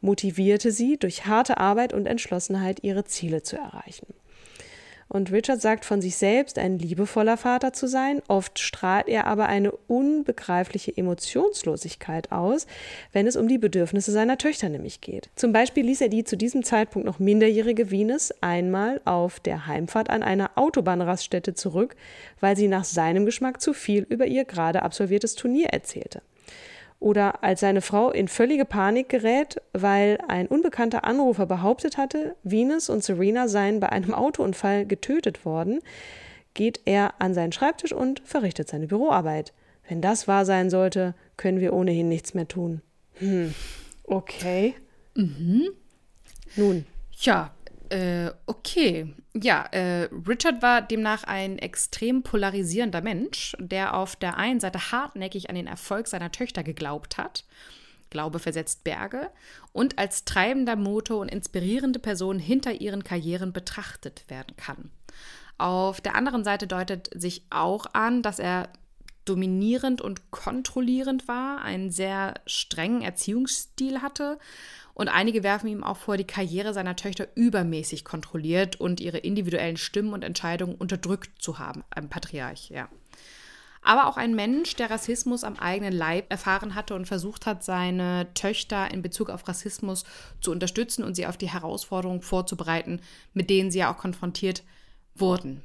motivierte 0.03 0.71
sie 0.71 0.99
durch 0.99 1.25
harte 1.25 1.57
Arbeit 1.57 1.95
und 1.95 2.05
Entschlossenheit 2.05 2.85
ihre 2.85 3.05
Ziele 3.05 3.43
zu 3.43 3.57
erreichen. 3.57 4.07
Und 5.09 5.31
Richard 5.31 5.61
sagt 5.61 5.85
von 5.85 6.01
sich 6.01 6.17
selbst, 6.17 6.59
ein 6.59 6.79
liebevoller 6.79 7.37
Vater 7.37 7.73
zu 7.73 7.87
sein. 7.87 8.23
Oft 8.27 8.59
strahlt 8.59 9.09
er 9.09 9.27
aber 9.27 9.47
eine 9.47 9.71
unbegreifliche 9.71 10.97
Emotionslosigkeit 10.97 12.33
aus, 12.33 12.67
wenn 13.13 13.27
es 13.27 13.37
um 13.37 13.47
die 13.47 13.59
Bedürfnisse 13.59 14.11
seiner 14.11 14.37
Töchter 14.37 14.69
nämlich 14.69 15.01
geht. 15.01 15.31
Zum 15.37 15.53
Beispiel 15.53 15.87
ließ 15.87 16.01
er 16.01 16.09
die 16.09 16.25
zu 16.25 16.37
diesem 16.37 16.65
Zeitpunkt 16.65 17.07
noch 17.07 17.21
minderjährige 17.21 17.91
Venus 17.91 18.33
einmal 18.41 19.01
auf 19.05 19.39
der 19.39 19.67
Heimfahrt 19.67 20.11
an 20.11 20.25
einer 20.25 20.51
Autobahnraststätte 20.57 21.55
zurück, 21.55 21.95
weil 22.41 22.57
sie 22.57 22.69
nach 22.69 22.85
seinem 22.85 23.27
Geschmack 23.27 23.61
zu 23.61 23.75
viel 23.75 24.05
über 24.09 24.27
ihr 24.27 24.45
gerade 24.45 24.83
absolviertes 24.83 25.37
Turnier 25.37 25.69
erzählte 25.69 26.21
oder 26.99 27.43
als 27.43 27.61
seine 27.61 27.83
Frau 27.83 28.11
in 28.11 28.29
völlige 28.29 28.65
Panik 28.65 29.09
gerät, 29.09 29.61
weil 29.73 30.19
ein 30.29 30.47
unbekannter 30.47 31.05
Anrufer 31.05 31.47
behauptet 31.47 31.97
hatte, 31.99 32.37
Venus 32.43 32.89
und 32.89 33.05
Serena 33.05 33.49
seien 33.49 33.81
bei 33.81 33.91
einem 33.91 34.15
Autounfall 34.15 34.87
getötet 34.87 35.45
worden, 35.45 35.81
geht 36.55 36.81
er 36.87 37.15
an 37.21 37.35
seinen 37.35 37.53
Schreibtisch 37.53 37.93
und 37.93 38.21
verrichtet 38.25 38.69
seine 38.69 38.87
Büroarbeit. 38.87 39.53
Wenn 39.89 40.01
das 40.01 40.27
wahr 40.27 40.45
sein 40.45 40.71
sollte, 40.71 41.15
können 41.37 41.61
wir 41.61 41.73
ohnehin 41.73 42.09
nichts 42.09 42.35
mehr 42.35 42.49
tun. 42.49 42.81
Hm. 43.15 43.55
Okay. 44.05 44.75
Mhm. 45.15 45.69
Nun. 46.57 46.87
Ja, 47.19 47.51
äh, 47.91 48.33
okay. 48.47 49.15
Ja, 49.35 49.65
äh, 49.71 50.09
Richard 50.27 50.63
war 50.63 50.83
demnach 50.83 51.25
ein 51.25 51.59
extrem 51.59 52.23
polarisierender 52.23 53.01
Mensch, 53.01 53.57
der 53.59 53.95
auf 53.95 54.17
der 54.17 54.37
einen 54.37 54.61
Seite 54.61 54.93
hartnäckig 54.93 55.49
an 55.49 55.57
den 55.57 55.67
Erfolg 55.67 56.09
seiner 56.09 56.33
Töchter 56.33 56.63
geglaubt 56.63 57.19
hat. 57.19 57.45
Glaube 58.11 58.39
versetzt 58.39 58.85
Berge 58.85 59.31
und 59.73 59.99
als 59.99 60.25
treibender 60.25 60.77
Motor 60.77 61.21
und 61.21 61.29
inspirierende 61.29 61.99
Person 61.99 62.39
hinter 62.39 62.73
ihren 62.73 63.05
Karrieren 63.05 63.53
betrachtet 63.53 64.25
werden 64.29 64.57
kann. 64.57 64.91
Auf 65.59 66.01
der 66.01 66.15
anderen 66.15 66.45
Seite 66.45 66.67
deutet 66.67 67.11
sich 67.15 67.43
auch 67.51 67.87
an, 67.93 68.23
dass 68.23 68.39
er 68.39 68.69
dominierend 69.25 70.01
und 70.01 70.31
kontrollierend 70.31 71.29
war, 71.29 71.63
einen 71.63 71.91
sehr 71.91 72.35
strengen 72.47 73.03
Erziehungsstil 73.03 74.01
hatte 74.01 74.39
und 74.97 75.09
einige 75.09 75.43
werfen 75.43 75.69
ihm 75.69 75.85
auch 75.85 75.99
vor, 75.99 76.17
die 76.17 76.25
Karriere 76.25 76.73
seiner 76.73 76.97
Töchter 76.97 77.29
übermäßig 77.35 78.03
kontrolliert 78.03 78.77
und 78.81 78.99
ihre 78.99 79.19
individuellen 79.19 79.77
Stimmen 79.77 80.15
und 80.15 80.25
Entscheidungen 80.25 80.75
unterdrückt 80.75 81.43
zu 81.43 81.59
haben. 81.59 81.85
Ein 81.91 82.09
Patriarch, 82.09 82.71
ja. 82.71 82.89
Aber 83.83 84.07
auch 84.07 84.17
ein 84.17 84.35
Mensch, 84.35 84.75
der 84.75 84.91
Rassismus 84.91 85.45
am 85.45 85.57
eigenen 85.57 85.93
Leib 85.93 86.31
erfahren 86.31 86.75
hatte 86.75 86.95
und 86.95 87.05
versucht 87.05 87.45
hat, 87.45 87.63
seine 87.63 88.33
Töchter 88.33 88.91
in 88.91 89.03
Bezug 89.03 89.29
auf 89.29 89.47
Rassismus 89.47 90.05
zu 90.41 90.51
unterstützen 90.51 91.05
und 91.05 91.15
sie 91.15 91.27
auf 91.27 91.37
die 91.37 91.51
Herausforderungen 91.51 92.23
vorzubereiten, 92.23 93.03
mit 93.35 93.51
denen 93.51 93.71
sie 93.71 93.81
ja 93.81 93.93
auch 93.93 93.99
konfrontiert 93.99 94.63
wurden. 95.15 95.61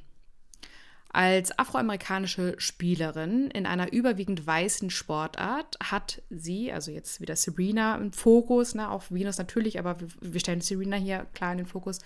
Als 1.13 1.57
afroamerikanische 1.59 2.55
Spielerin 2.57 3.51
in 3.51 3.65
einer 3.65 3.91
überwiegend 3.91 4.47
weißen 4.47 4.89
Sportart 4.89 5.77
hat 5.83 6.21
sie, 6.29 6.71
also 6.71 6.89
jetzt 6.91 7.19
wieder 7.19 7.35
Serena 7.35 7.95
im 7.95 8.13
Fokus, 8.13 8.75
ne, 8.75 8.89
auch 8.89 9.03
Venus 9.09 9.37
natürlich, 9.37 9.77
aber 9.77 9.97
wir 10.21 10.39
stellen 10.39 10.61
Serena 10.61 10.95
hier 10.95 11.27
klar 11.33 11.51
in 11.51 11.59
den 11.59 11.67
Fokus. 11.67 11.99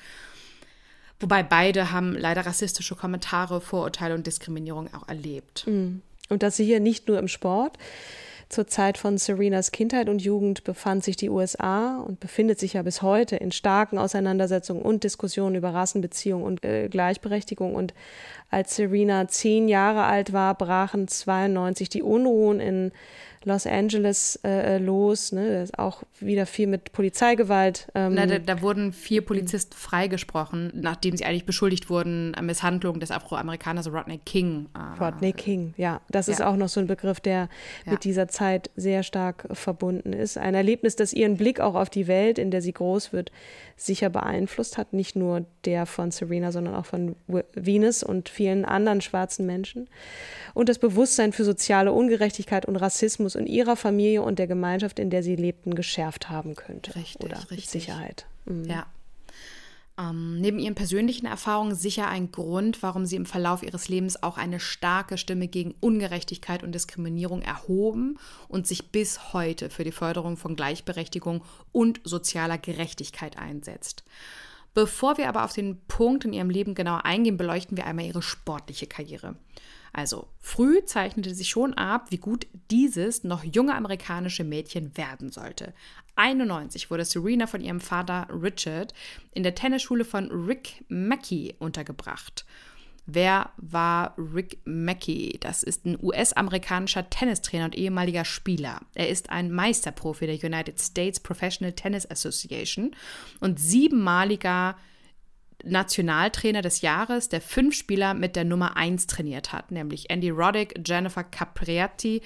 Wobei 1.20 1.44
beide 1.44 1.92
haben 1.92 2.14
leider 2.14 2.46
rassistische 2.46 2.96
Kommentare, 2.96 3.62
Vorurteile 3.62 4.16
und 4.16 4.26
Diskriminierung 4.26 4.94
auch 4.94 5.08
erlebt. 5.08 5.66
Mm. 5.68 6.02
Und 6.30 6.42
das 6.42 6.58
sie 6.58 6.66
hier 6.66 6.80
nicht 6.80 7.08
nur 7.08 7.20
im 7.20 7.28
Sport, 7.28 7.78
zur 8.50 8.68
Zeit 8.68 8.98
von 8.98 9.18
Serenas 9.18 9.72
Kindheit 9.72 10.08
und 10.08 10.22
Jugend 10.22 10.64
befand 10.64 11.04
sich 11.04 11.16
die 11.16 11.30
USA 11.30 11.98
und 11.98 12.20
befindet 12.20 12.60
sich 12.60 12.74
ja 12.74 12.84
bis 12.84 13.02
heute 13.02 13.36
in 13.36 13.52
starken 13.52 13.98
Auseinandersetzungen 13.98 14.82
und 14.82 15.04
Diskussionen 15.04 15.56
über 15.56 15.74
Rassenbeziehungen 15.74 16.46
und 16.46 16.64
äh, 16.64 16.88
Gleichberechtigung. 16.88 17.76
Und 17.76 17.94
als 18.52 18.76
Serena 18.76 19.28
zehn 19.28 19.68
Jahre 19.68 20.04
alt 20.04 20.32
war, 20.32 20.56
brachen 20.56 21.08
92 21.08 21.90
die 21.90 22.04
Unruhen 22.04 22.60
in 22.60 22.92
Los 23.46 23.68
Angeles 23.68 24.40
äh, 24.44 24.76
äh, 24.76 24.78
los. 24.80 25.32
Ne? 25.32 25.66
auch 25.78 26.04
wieder 26.20 26.46
viel 26.46 26.68
mit 26.68 26.92
Polizeigewalt. 26.92 27.88
Ähm. 27.96 28.16
Na, 28.16 28.26
da, 28.26 28.40
da, 28.40 28.62
wurden 28.62 28.92
vier 28.92 29.24
Polizisten 29.24 29.76
freigesprochen, 29.76 30.72
nachdem 30.74 31.16
sie 31.16 31.26
eigentlich 31.26 31.46
beschuldigt 31.46 31.90
wurden 31.90 32.34
an 32.36 32.48
Misshandlung 32.48 33.00
des 33.00 33.12
Afroamerikaners 33.12 33.92
Rodney 33.92 34.20
King. 34.26 34.68
Äh, 34.74 35.04
Rodney 35.04 35.32
King, 35.32 35.74
ja. 35.78 36.02
Das 36.10 36.28
ja. 36.28 36.34
ist 36.34 36.42
auch 36.42 36.56
noch 36.56 36.70
so 36.70 36.80
ein 36.80 36.88
Begriff, 36.88 37.20
der 37.20 37.50
ja. 37.86 37.92
mit 37.92 38.04
dieser 38.04 38.28
Zeit 38.28 38.72
sehr 38.76 39.04
stark 39.04 39.48
verbunden 39.52 40.12
ist. 40.12 40.38
Ein 40.38 40.56
Erlebnis, 40.56 40.96
das 40.96 41.14
ihren 41.14 41.38
Blick 41.38 41.60
auch 41.60 41.76
auf 41.76 41.90
die 41.90 42.08
Welt, 42.08 42.40
in 42.40 42.50
der 42.50 42.62
sie 42.62 42.74
groß 42.74 43.14
wird, 43.14 43.32
sicher 43.76 44.10
beeinflusst 44.10 44.78
hat. 44.78 44.94
Nicht 44.94 45.16
nur 45.16 45.46
der 45.66 45.86
von 45.86 46.12
Serena, 46.12 46.52
sondern 46.52 46.76
auch 46.76 46.86
von 46.86 47.16
Venus 47.54 48.04
und 48.04 48.30
vielen 48.30 48.66
anderen 48.66 49.02
schwarzen 49.02 49.46
Menschen. 49.46 49.90
Und 50.54 50.70
das 50.70 50.80
Bewusstsein 50.80 51.34
für 51.34 51.44
soziale 51.44 51.92
Ungerechtigkeit 51.92 52.66
und 52.66 52.78
Rassismus 52.78 53.36
in 53.36 53.48
ihrer 53.48 53.76
Familie 53.76 54.22
und 54.22 54.40
der 54.40 54.48
Gemeinschaft, 54.48 55.00
in 55.00 55.10
der 55.10 55.24
sie 55.24 55.36
lebten, 55.36 55.76
geschärft 55.76 56.30
haben 56.30 56.56
könnte. 56.56 56.96
Richtig, 56.96 57.26
oder 57.26 57.40
richtig. 57.52 57.70
Sicherheit. 57.70 58.26
Mhm. 58.46 58.66
Ja. 58.66 58.86
Ähm, 59.98 60.42
neben 60.42 60.60
ihren 60.60 60.76
persönlichen 60.76 61.26
Erfahrungen 61.26 61.74
sicher 61.74 62.10
ein 62.10 62.32
Grund, 62.32 62.84
warum 62.84 63.06
sie 63.06 63.16
im 63.16 63.26
Verlauf 63.26 63.64
ihres 63.64 63.88
Lebens 63.88 64.22
auch 64.22 64.38
eine 64.38 64.60
starke 64.60 65.18
Stimme 65.18 65.48
gegen 65.48 65.74
Ungerechtigkeit 65.80 66.64
und 66.64 66.74
Diskriminierung 66.74 67.42
erhoben 67.42 68.20
und 68.50 68.68
sich 68.68 68.92
bis 68.92 69.32
heute 69.32 69.70
für 69.70 69.86
die 69.86 69.94
Förderung 69.94 70.36
von 70.36 70.58
Gleichberechtigung 70.58 71.44
und 71.72 72.02
sozialer 72.04 72.58
Gerechtigkeit 72.58 73.38
einsetzt. 73.38 74.04
Bevor 74.74 75.18
wir 75.18 75.30
aber 75.30 75.46
auf 75.46 75.54
den 75.54 75.80
Punkt 75.88 76.26
in 76.26 76.34
ihrem 76.34 76.50
Leben 76.50 76.76
genauer 76.76 77.06
eingehen, 77.06 77.38
beleuchten 77.38 77.78
wir 77.78 77.86
einmal 77.86 78.06
ihre 78.06 78.22
sportliche 78.22 78.88
Karriere. 78.88 79.38
Also 79.94 80.28
früh 80.42 80.84
zeichnete 80.84 81.34
sich 81.34 81.48
schon 81.48 81.74
ab, 81.74 82.08
wie 82.10 82.18
gut 82.18 82.48
dieses 82.70 83.24
noch 83.24 83.46
junge 83.46 83.74
amerikanische 83.74 84.44
Mädchen 84.44 84.98
werden 84.98 85.32
sollte. 85.32 85.74
91 86.16 86.90
wurde 86.90 87.06
Serena 87.06 87.48
von 87.48 87.62
ihrem 87.62 87.80
Vater 87.80 88.28
Richard 88.30 88.94
in 89.32 89.44
der 89.44 89.56
Tennisschule 89.56 90.06
von 90.06 90.32
Rick 90.32 90.84
Mackey 90.88 91.56
untergebracht. 91.60 92.46
Wer 93.08 93.52
war 93.58 94.16
Rick 94.18 94.60
Mackey? 94.66 95.38
Das 95.40 95.62
ist 95.62 95.86
ein 95.86 95.98
US-amerikanischer 96.02 97.08
Tennistrainer 97.10 97.66
und 97.66 97.76
ehemaliger 97.76 98.26
Spieler. 98.26 98.82
Er 98.96 99.10
ist 99.10 99.30
ein 99.30 99.52
Meisterprofi 99.52 100.26
der 100.26 100.44
United 100.44 100.82
States 100.82 101.20
Professional 101.20 101.74
Tennis 101.74 102.10
Association 102.10 102.96
und 103.42 103.60
siebenmaliger 103.60 104.76
Nationaltrainer 105.64 106.62
des 106.62 106.82
Jahres, 106.82 107.30
der 107.30 107.42
fünf 107.42 107.76
Spieler 107.76 108.14
mit 108.14 108.36
der 108.36 108.44
Nummer 108.44 108.76
1 108.76 109.08
trainiert 109.08 109.54
hat, 109.54 109.72
nämlich 109.72 110.10
Andy 110.10 110.30
Roddick, 110.30 110.80
Jennifer 110.86 111.24
Capriati, 111.24 112.22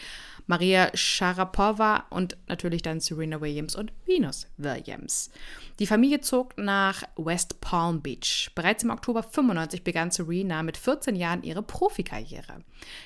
Maria 0.50 0.90
Sharapova 0.96 2.06
und 2.10 2.36
natürlich 2.48 2.82
dann 2.82 3.00
Serena 3.00 3.40
Williams 3.40 3.76
und 3.76 3.94
Venus 4.08 4.48
Williams. 4.58 5.30
Die 5.78 5.86
Familie 5.86 6.22
zog 6.22 6.58
nach 6.58 7.04
West 7.18 7.62
Palm 7.62 8.02
Beach. 8.02 8.50
Bereits 8.56 8.84
im 8.84 8.90
Oktober 8.90 9.22
95 9.22 9.84
begann 9.84 10.10
Serena 10.10 10.64
mit 10.64 10.76
14 10.76 11.16
Jahren 11.16 11.44
ihre 11.44 11.62
Profikarriere. 11.62 12.64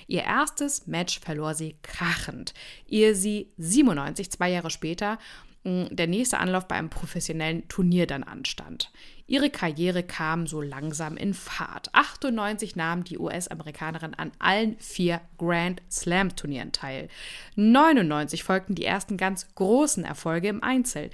Ihr 0.07 0.23
erstes 0.23 0.87
Match 0.87 1.19
verlor 1.19 1.53
sie 1.53 1.75
krachend, 1.81 2.53
ehe 2.87 3.13
sie 3.13 3.49
97, 3.57 4.31
zwei 4.31 4.49
Jahre 4.49 4.69
später, 4.69 5.19
der 5.65 6.07
nächste 6.07 6.39
Anlauf 6.39 6.69
bei 6.69 6.75
einem 6.75 6.89
professionellen 6.89 7.67
Turnier 7.67 8.07
dann 8.07 8.23
anstand. 8.23 8.89
Ihre 9.33 9.49
Karriere 9.49 10.03
kam 10.03 10.45
so 10.45 10.61
langsam 10.61 11.17
in 11.17 11.33
Fahrt. 11.33 11.89
98 11.93 12.75
nahm 12.75 13.03
die 13.03 13.17
US-Amerikanerin 13.17 14.13
an 14.13 14.31
allen 14.37 14.77
vier 14.77 15.21
Grand 15.39 15.81
Slam 15.89 16.35
Turnieren 16.35 16.71
teil. 16.71 17.09
99 17.55 18.43
folgten 18.43 18.75
die 18.75 18.85
ersten 18.85 19.17
ganz 19.17 19.55
großen 19.55 20.05
Erfolge 20.05 20.49
im 20.49 20.61
Einzel. 20.61 21.09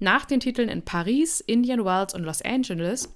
Nach 0.00 0.26
den 0.26 0.40
Titeln 0.40 0.68
in 0.68 0.82
Paris, 0.82 1.40
Indian 1.40 1.82
Wells 1.82 2.12
und 2.12 2.24
Los 2.24 2.42
Angeles 2.42 3.08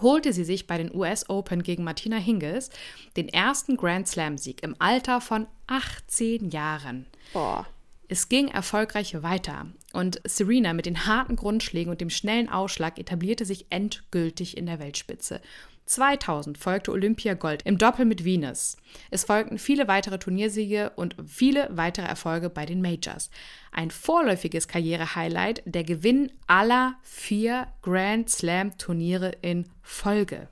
holte 0.00 0.32
sie 0.32 0.42
sich 0.42 0.66
bei 0.66 0.76
den 0.76 0.92
US 0.92 1.30
Open 1.30 1.62
gegen 1.62 1.84
Martina 1.84 2.16
Hingis 2.16 2.70
den 3.16 3.28
ersten 3.28 3.76
Grand 3.76 4.08
Slam 4.08 4.38
Sieg 4.38 4.64
im 4.64 4.74
Alter 4.80 5.20
von 5.20 5.46
18 5.68 6.50
Jahren. 6.50 7.06
Boah. 7.32 7.64
Es 8.08 8.28
ging 8.28 8.48
erfolgreich 8.48 9.22
weiter 9.22 9.66
und 9.92 10.20
Serena 10.24 10.72
mit 10.72 10.86
den 10.86 11.06
harten 11.06 11.36
Grundschlägen 11.36 11.90
und 11.90 12.00
dem 12.00 12.10
schnellen 12.10 12.50
Ausschlag 12.50 12.98
etablierte 12.98 13.44
sich 13.46 13.66
endgültig 13.70 14.56
in 14.56 14.66
der 14.66 14.78
Weltspitze. 14.78 15.40
2000 15.86 16.56
folgte 16.56 16.92
Olympia 16.92 17.34
Gold 17.34 17.62
im 17.62 17.78
Doppel 17.78 18.04
mit 18.04 18.24
Venus. 18.24 18.76
Es 19.10 19.24
folgten 19.24 19.58
viele 19.58 19.86
weitere 19.86 20.18
Turniersiege 20.18 20.92
und 20.96 21.14
viele 21.26 21.68
weitere 21.72 22.06
Erfolge 22.06 22.48
bei 22.48 22.64
den 22.64 22.80
Majors. 22.80 23.30
Ein 23.70 23.90
vorläufiges 23.90 24.66
Karrierehighlight, 24.66 25.62
der 25.66 25.84
Gewinn 25.84 26.32
aller 26.46 26.94
vier 27.02 27.68
Grand 27.82 28.30
Slam 28.30 28.76
Turniere 28.78 29.32
in 29.42 29.66
Folge. 29.82 30.48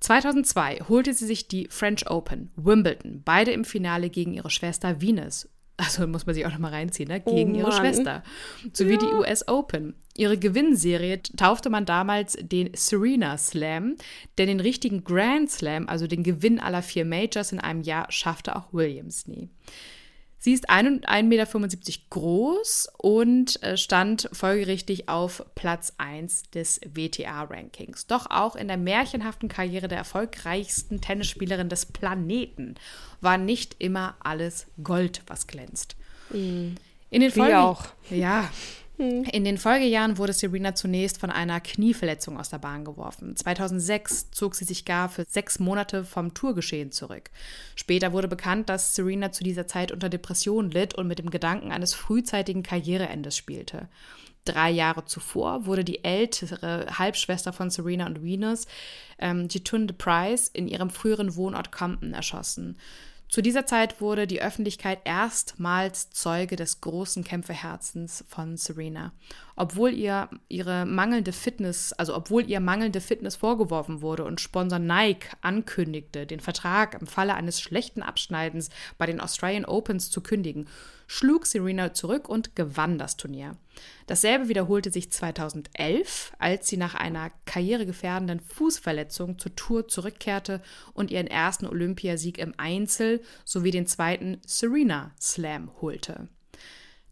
2002 0.00 0.80
holte 0.88 1.14
sie 1.14 1.26
sich 1.26 1.46
die 1.46 1.68
French 1.70 2.10
Open, 2.10 2.50
Wimbledon, 2.56 3.22
beide 3.24 3.52
im 3.52 3.64
Finale 3.64 4.10
gegen 4.10 4.34
ihre 4.34 4.50
Schwester 4.50 5.00
Venus 5.00 5.48
also 5.76 6.06
muss 6.06 6.26
man 6.26 6.34
sich 6.34 6.46
auch 6.46 6.52
noch 6.52 6.58
mal 6.58 6.70
reinziehen, 6.70 7.08
ne? 7.08 7.20
gegen 7.20 7.54
oh 7.54 7.58
ihre 7.58 7.72
Schwester, 7.72 8.22
sowie 8.72 8.92
ja. 8.92 8.98
die 8.98 9.06
US 9.06 9.48
Open. 9.48 9.94
Ihre 10.16 10.38
Gewinnserie 10.38 11.22
taufte 11.36 11.70
man 11.70 11.86
damals 11.86 12.36
den 12.40 12.70
Serena 12.74 13.38
Slam, 13.38 13.96
denn 14.38 14.48
den 14.48 14.60
richtigen 14.60 15.04
Grand 15.04 15.50
Slam, 15.50 15.88
also 15.88 16.06
den 16.06 16.22
Gewinn 16.22 16.60
aller 16.60 16.82
vier 16.82 17.04
Majors 17.04 17.52
in 17.52 17.60
einem 17.60 17.82
Jahr, 17.82 18.10
schaffte 18.10 18.56
auch 18.56 18.72
Williams 18.72 19.26
nie. 19.26 19.48
Sie 20.44 20.54
ist 20.54 20.68
1,75 20.68 21.22
Meter 21.22 21.46
groß 22.10 22.88
und 22.98 23.62
äh, 23.62 23.76
stand 23.76 24.28
folgerichtig 24.32 25.08
auf 25.08 25.44
Platz 25.54 25.92
1 25.98 26.50
des 26.50 26.80
WTA-Rankings. 26.84 28.08
Doch 28.08 28.26
auch 28.28 28.56
in 28.56 28.66
der 28.66 28.76
märchenhaften 28.76 29.48
Karriere 29.48 29.86
der 29.86 29.98
erfolgreichsten 29.98 31.00
Tennisspielerin 31.00 31.68
des 31.68 31.86
Planeten 31.86 32.74
war 33.20 33.38
nicht 33.38 33.76
immer 33.78 34.16
alles 34.18 34.66
Gold, 34.82 35.22
was 35.28 35.46
glänzt. 35.46 35.94
Mhm. 36.30 36.74
In 37.10 37.20
den 37.20 37.30
Folge 37.30 37.60
auch. 37.60 37.84
Ja, 38.10 38.50
hm. 39.02 39.24
In 39.24 39.44
den 39.44 39.58
Folgejahren 39.58 40.16
wurde 40.16 40.32
Serena 40.32 40.76
zunächst 40.76 41.18
von 41.18 41.30
einer 41.30 41.60
Knieverletzung 41.60 42.38
aus 42.38 42.50
der 42.50 42.58
Bahn 42.58 42.84
geworfen. 42.84 43.36
2006 43.36 44.30
zog 44.30 44.54
sie 44.54 44.64
sich 44.64 44.84
gar 44.84 45.08
für 45.08 45.24
sechs 45.28 45.58
Monate 45.58 46.04
vom 46.04 46.34
Tourgeschehen 46.34 46.92
zurück. 46.92 47.30
Später 47.74 48.12
wurde 48.12 48.28
bekannt, 48.28 48.68
dass 48.68 48.94
Serena 48.94 49.32
zu 49.32 49.42
dieser 49.42 49.66
Zeit 49.66 49.90
unter 49.90 50.08
Depressionen 50.08 50.70
litt 50.70 50.94
und 50.94 51.08
mit 51.08 51.18
dem 51.18 51.30
Gedanken 51.30 51.72
eines 51.72 51.94
frühzeitigen 51.94 52.62
Karriereendes 52.62 53.36
spielte. 53.36 53.88
Drei 54.44 54.70
Jahre 54.70 55.04
zuvor 55.04 55.66
wurde 55.66 55.82
die 55.82 56.04
ältere 56.04 56.86
Halbschwester 56.96 57.52
von 57.52 57.70
Serena 57.70 58.06
und 58.06 58.22
Venus, 58.22 58.66
ähm, 59.18 59.48
Jitunde 59.50 59.94
Price, 59.94 60.46
in 60.46 60.68
ihrem 60.68 60.90
früheren 60.90 61.34
Wohnort 61.34 61.72
Compton 61.72 62.14
erschossen. 62.14 62.76
Zu 63.32 63.40
dieser 63.40 63.64
Zeit 63.64 64.02
wurde 64.02 64.26
die 64.26 64.42
Öffentlichkeit 64.42 64.98
erstmals 65.04 66.10
Zeuge 66.10 66.54
des 66.54 66.82
großen 66.82 67.24
Kämpferherzens 67.24 68.26
von 68.28 68.58
Serena. 68.58 69.12
Obwohl 69.56 69.94
ihr 69.94 70.28
ihre 70.50 70.84
mangelnde 70.84 71.32
Fitness, 71.32 71.94
also 71.94 72.14
obwohl 72.14 72.46
ihr 72.46 72.60
mangelnde 72.60 73.00
Fitness 73.00 73.36
vorgeworfen 73.36 74.02
wurde 74.02 74.26
und 74.26 74.42
Sponsor 74.42 74.78
Nike 74.78 75.28
ankündigte, 75.40 76.26
den 76.26 76.40
Vertrag 76.40 77.00
im 77.00 77.06
Falle 77.06 77.32
eines 77.32 77.58
schlechten 77.58 78.02
Abschneidens 78.02 78.68
bei 78.98 79.06
den 79.06 79.18
Australian 79.18 79.64
Opens 79.64 80.10
zu 80.10 80.20
kündigen, 80.20 80.68
schlug 81.12 81.44
Serena 81.44 81.92
zurück 81.92 82.26
und 82.26 82.56
gewann 82.56 82.96
das 82.96 83.18
Turnier. 83.18 83.58
Dasselbe 84.06 84.48
wiederholte 84.48 84.90
sich 84.90 85.12
2011, 85.12 86.32
als 86.38 86.68
sie 86.68 86.78
nach 86.78 86.94
einer 86.94 87.30
karrieregefährdenden 87.44 88.40
Fußverletzung 88.40 89.38
zur 89.38 89.54
Tour 89.54 89.88
zurückkehrte 89.88 90.62
und 90.94 91.10
ihren 91.10 91.26
ersten 91.26 91.66
Olympiasieg 91.66 92.38
im 92.38 92.54
Einzel 92.56 93.20
sowie 93.44 93.70
den 93.70 93.86
zweiten 93.86 94.40
Serena 94.46 95.12
Slam 95.20 95.70
holte. 95.82 96.28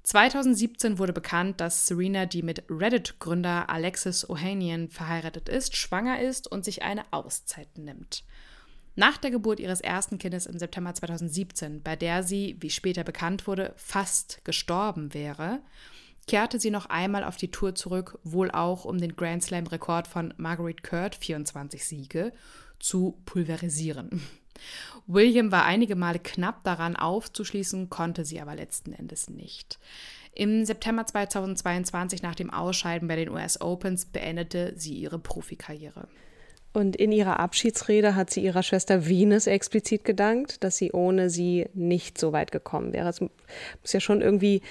2017 0.05 0.99
wurde 0.99 1.13
bekannt, 1.13 1.61
dass 1.61 1.87
Serena, 1.87 2.25
die 2.25 2.43
mit 2.43 2.65
Reddit-Gründer 2.71 3.69
Alexis 3.69 4.29
Ohanian 4.29 4.89
verheiratet 4.89 5.51
ist, 5.51 5.77
schwanger 5.77 6.23
ist 6.23 6.51
und 6.51 6.65
sich 6.65 6.83
eine 6.83 7.05
Auszeit 7.13 7.77
nimmt. 7.77 8.25
Nach 8.97 9.17
der 9.17 9.31
Geburt 9.31 9.61
ihres 9.61 9.81
ersten 9.81 10.19
Kindes 10.19 10.47
im 10.47 10.59
September 10.59 10.95
2017, 10.95 11.83
bei 11.83 11.97
der 11.97 12.23
sie, 12.23 12.57
wie 12.61 12.71
später 12.71 13.05
bekannt 13.05 13.47
wurde, 13.47 13.73
fast 13.77 14.45
gestorben 14.45 15.15
wäre, 15.15 15.61
kehrte 16.27 16.61
sie 16.61 16.71
noch 16.71 16.87
einmal 16.87 17.25
auf 17.25 17.37
die 17.37 17.51
Tour 17.51 17.75
zurück, 17.75 18.19
wohl 18.25 18.51
auch 18.51 18.85
um 18.85 18.99
den 18.99 19.17
Grand 19.17 19.43
Slam-Rekord 19.43 20.07
von 20.07 20.35
Margaret 20.37 20.83
Kurt, 20.83 21.15
24 21.15 21.85
Siege, 21.85 22.33
zu 22.79 23.19
pulverisieren. 23.27 24.23
William 25.07 25.51
war 25.51 25.65
einige 25.65 25.97
Male 25.97 26.19
knapp 26.19 26.65
daran 26.65 26.97
aufzuschließen, 26.97 27.91
konnte 27.91 28.25
sie 28.25 28.41
aber 28.41 28.55
letzten 28.55 28.93
Endes 28.93 29.31
nicht. 29.31 29.79
Im 30.35 30.65
September 30.65 31.07
2022, 31.07 32.23
nach 32.23 32.35
dem 32.35 32.51
Ausscheiden 32.51 33.09
bei 33.09 33.17
den 33.17 33.31
US 33.31 33.61
Opens, 33.61 34.05
beendete 34.05 34.75
sie 34.77 34.95
ihre 34.95 35.19
Profikarriere. 35.19 36.09
Und 36.73 36.95
in 36.95 37.11
ihrer 37.11 37.41
Abschiedsrede 37.41 38.15
hat 38.15 38.31
sie 38.31 38.45
ihrer 38.45 38.63
Schwester 38.63 39.09
Venus 39.09 39.49
explizit 39.49 40.05
gedankt, 40.05 40.63
dass 40.63 40.77
sie 40.77 40.93
ohne 40.93 41.29
sie 41.29 41.67
nicht 41.75 42.17
so 42.17 42.33
weit 42.33 42.53
gekommen 42.53 42.93
wäre. 42.93 43.09
Es 43.09 43.21
muss 43.21 43.31
ja 43.93 43.99
schon 43.99 44.21
irgendwie 44.21 44.63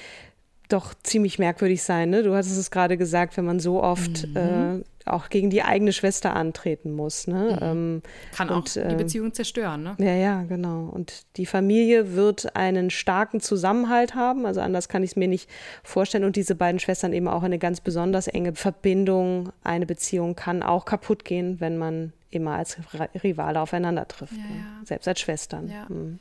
doch 0.70 0.94
ziemlich 1.04 1.40
merkwürdig 1.40 1.84
sein. 1.84 2.10
Ne? 2.10 2.24
Du 2.24 2.34
hattest 2.36 2.58
es 2.58 2.72
gerade 2.72 2.98
gesagt, 2.98 3.36
wenn 3.38 3.46
man 3.46 3.60
so 3.60 3.84
oft 3.84 4.28
mhm. 4.28 4.38
äh, 4.38 4.84
auch 5.06 5.30
gegen 5.30 5.50
die 5.50 5.64
eigene 5.64 5.92
Schwester 5.92 6.36
antreten 6.36 6.94
muss. 6.94 7.28
Ne? 7.28 7.58
Mhm. 7.60 7.68
Ähm, 7.68 8.02
Kann 8.36 8.50
und, 8.50 8.56
auch 8.56 8.64
die 8.66 8.80
ähm, 8.80 8.98
Beziehung 8.98 9.34
zerstören. 9.34 9.84
Ne? 9.84 9.96
Ja, 9.98 10.14
ja, 10.14 10.44
genau. 10.44 10.86
Und 10.86 11.26
die 11.38 11.46
Familie 11.46 12.16
wird 12.16 12.56
einen 12.56 12.90
starken 12.90 13.42
Zusammenhalt 13.42 14.16
haben. 14.16 14.46
Also 14.46 14.62
anders 14.62 14.88
kann 14.88 15.04
ich 15.04 15.12
es 15.12 15.16
mir 15.16 15.28
nicht 15.28 15.50
vorstellen. 15.84 16.24
Und 16.24 16.36
diese 16.36 16.56
beiden 16.56 16.80
Schwestern 16.80 17.14
eben 17.14 17.28
auch 17.28 17.44
eine 17.44 17.60
ganz 17.60 17.82
besonders 17.82 18.28
enge 18.28 18.54
Verbindung. 18.54 19.52
Eine 19.64 19.86
Beziehung 19.86 20.36
kann 20.36 20.62
auch 20.64 20.86
kaputt 20.86 21.26
gehen, 21.26 21.60
wenn 21.60 21.78
man 21.78 22.14
immer 22.30 22.56
als 22.56 22.78
Rivale 23.24 23.60
aufeinander 23.60 24.08
trifft. 24.08 24.34
Ja, 24.34 24.44
ne? 24.44 24.56
ja. 24.56 24.86
Selbst 24.86 25.08
als 25.08 25.20
Schwestern. 25.20 25.70
Ja. 25.70 25.86
Mhm. 25.90 26.20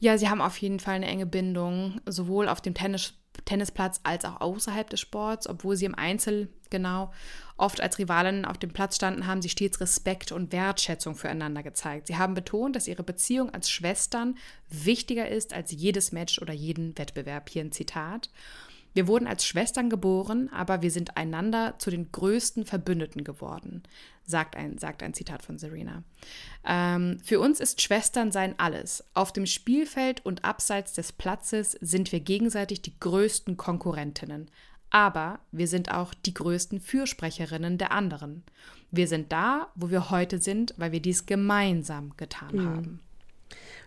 Ja, 0.00 0.16
sie 0.18 0.28
haben 0.28 0.40
auf 0.40 0.56
jeden 0.56 0.80
Fall 0.80 0.94
eine 0.94 1.06
enge 1.06 1.26
Bindung, 1.26 2.00
sowohl 2.06 2.48
auf 2.48 2.60
dem 2.60 2.74
Tennis 2.74 3.14
Tennisplatz 3.44 4.00
als 4.02 4.24
auch 4.24 4.40
außerhalb 4.40 4.90
des 4.90 5.00
Sports. 5.00 5.48
Obwohl 5.48 5.76
sie 5.76 5.84
im 5.84 5.94
Einzel 5.94 6.48
genau 6.68 7.12
oft 7.56 7.80
als 7.80 7.98
Rivalinnen 7.98 8.44
auf 8.44 8.58
dem 8.58 8.72
Platz 8.72 8.96
standen, 8.96 9.26
haben 9.26 9.42
sie 9.42 9.48
stets 9.48 9.80
Respekt 9.80 10.32
und 10.32 10.52
Wertschätzung 10.52 11.14
füreinander 11.14 11.62
gezeigt. 11.62 12.06
Sie 12.06 12.16
haben 12.16 12.34
betont, 12.34 12.76
dass 12.76 12.88
ihre 12.88 13.02
Beziehung 13.02 13.50
als 13.50 13.70
Schwestern 13.70 14.36
wichtiger 14.68 15.28
ist 15.28 15.52
als 15.52 15.72
jedes 15.72 16.12
Match 16.12 16.40
oder 16.40 16.52
jeden 16.52 16.96
Wettbewerb. 16.98 17.48
Hier 17.48 17.62
ein 17.62 17.72
Zitat. 17.72 18.30
Wir 18.92 19.06
wurden 19.06 19.26
als 19.26 19.46
Schwestern 19.46 19.88
geboren, 19.88 20.48
aber 20.52 20.82
wir 20.82 20.90
sind 20.90 21.16
einander 21.16 21.74
zu 21.78 21.90
den 21.90 22.10
größten 22.10 22.64
Verbündeten 22.64 23.24
geworden, 23.24 23.82
sagt 24.24 24.56
ein, 24.56 24.78
sagt 24.78 25.02
ein 25.02 25.14
Zitat 25.14 25.42
von 25.42 25.58
Serena. 25.58 26.02
Ähm, 26.64 27.18
für 27.22 27.40
uns 27.40 27.60
ist 27.60 27.80
Schwesternsein 27.80 28.54
alles. 28.58 29.04
Auf 29.14 29.32
dem 29.32 29.46
Spielfeld 29.46 30.24
und 30.24 30.44
abseits 30.44 30.92
des 30.92 31.12
Platzes 31.12 31.72
sind 31.80 32.10
wir 32.12 32.20
gegenseitig 32.20 32.82
die 32.82 32.98
größten 32.98 33.56
Konkurrentinnen. 33.56 34.50
Aber 34.90 35.38
wir 35.52 35.68
sind 35.68 35.92
auch 35.92 36.12
die 36.14 36.34
größten 36.34 36.80
Fürsprecherinnen 36.80 37.78
der 37.78 37.92
anderen. 37.92 38.42
Wir 38.90 39.06
sind 39.06 39.30
da, 39.30 39.68
wo 39.76 39.90
wir 39.90 40.10
heute 40.10 40.40
sind, 40.40 40.74
weil 40.76 40.90
wir 40.90 41.00
dies 41.00 41.26
gemeinsam 41.26 42.16
getan 42.16 42.56
mhm. 42.56 42.66
haben. 42.66 43.00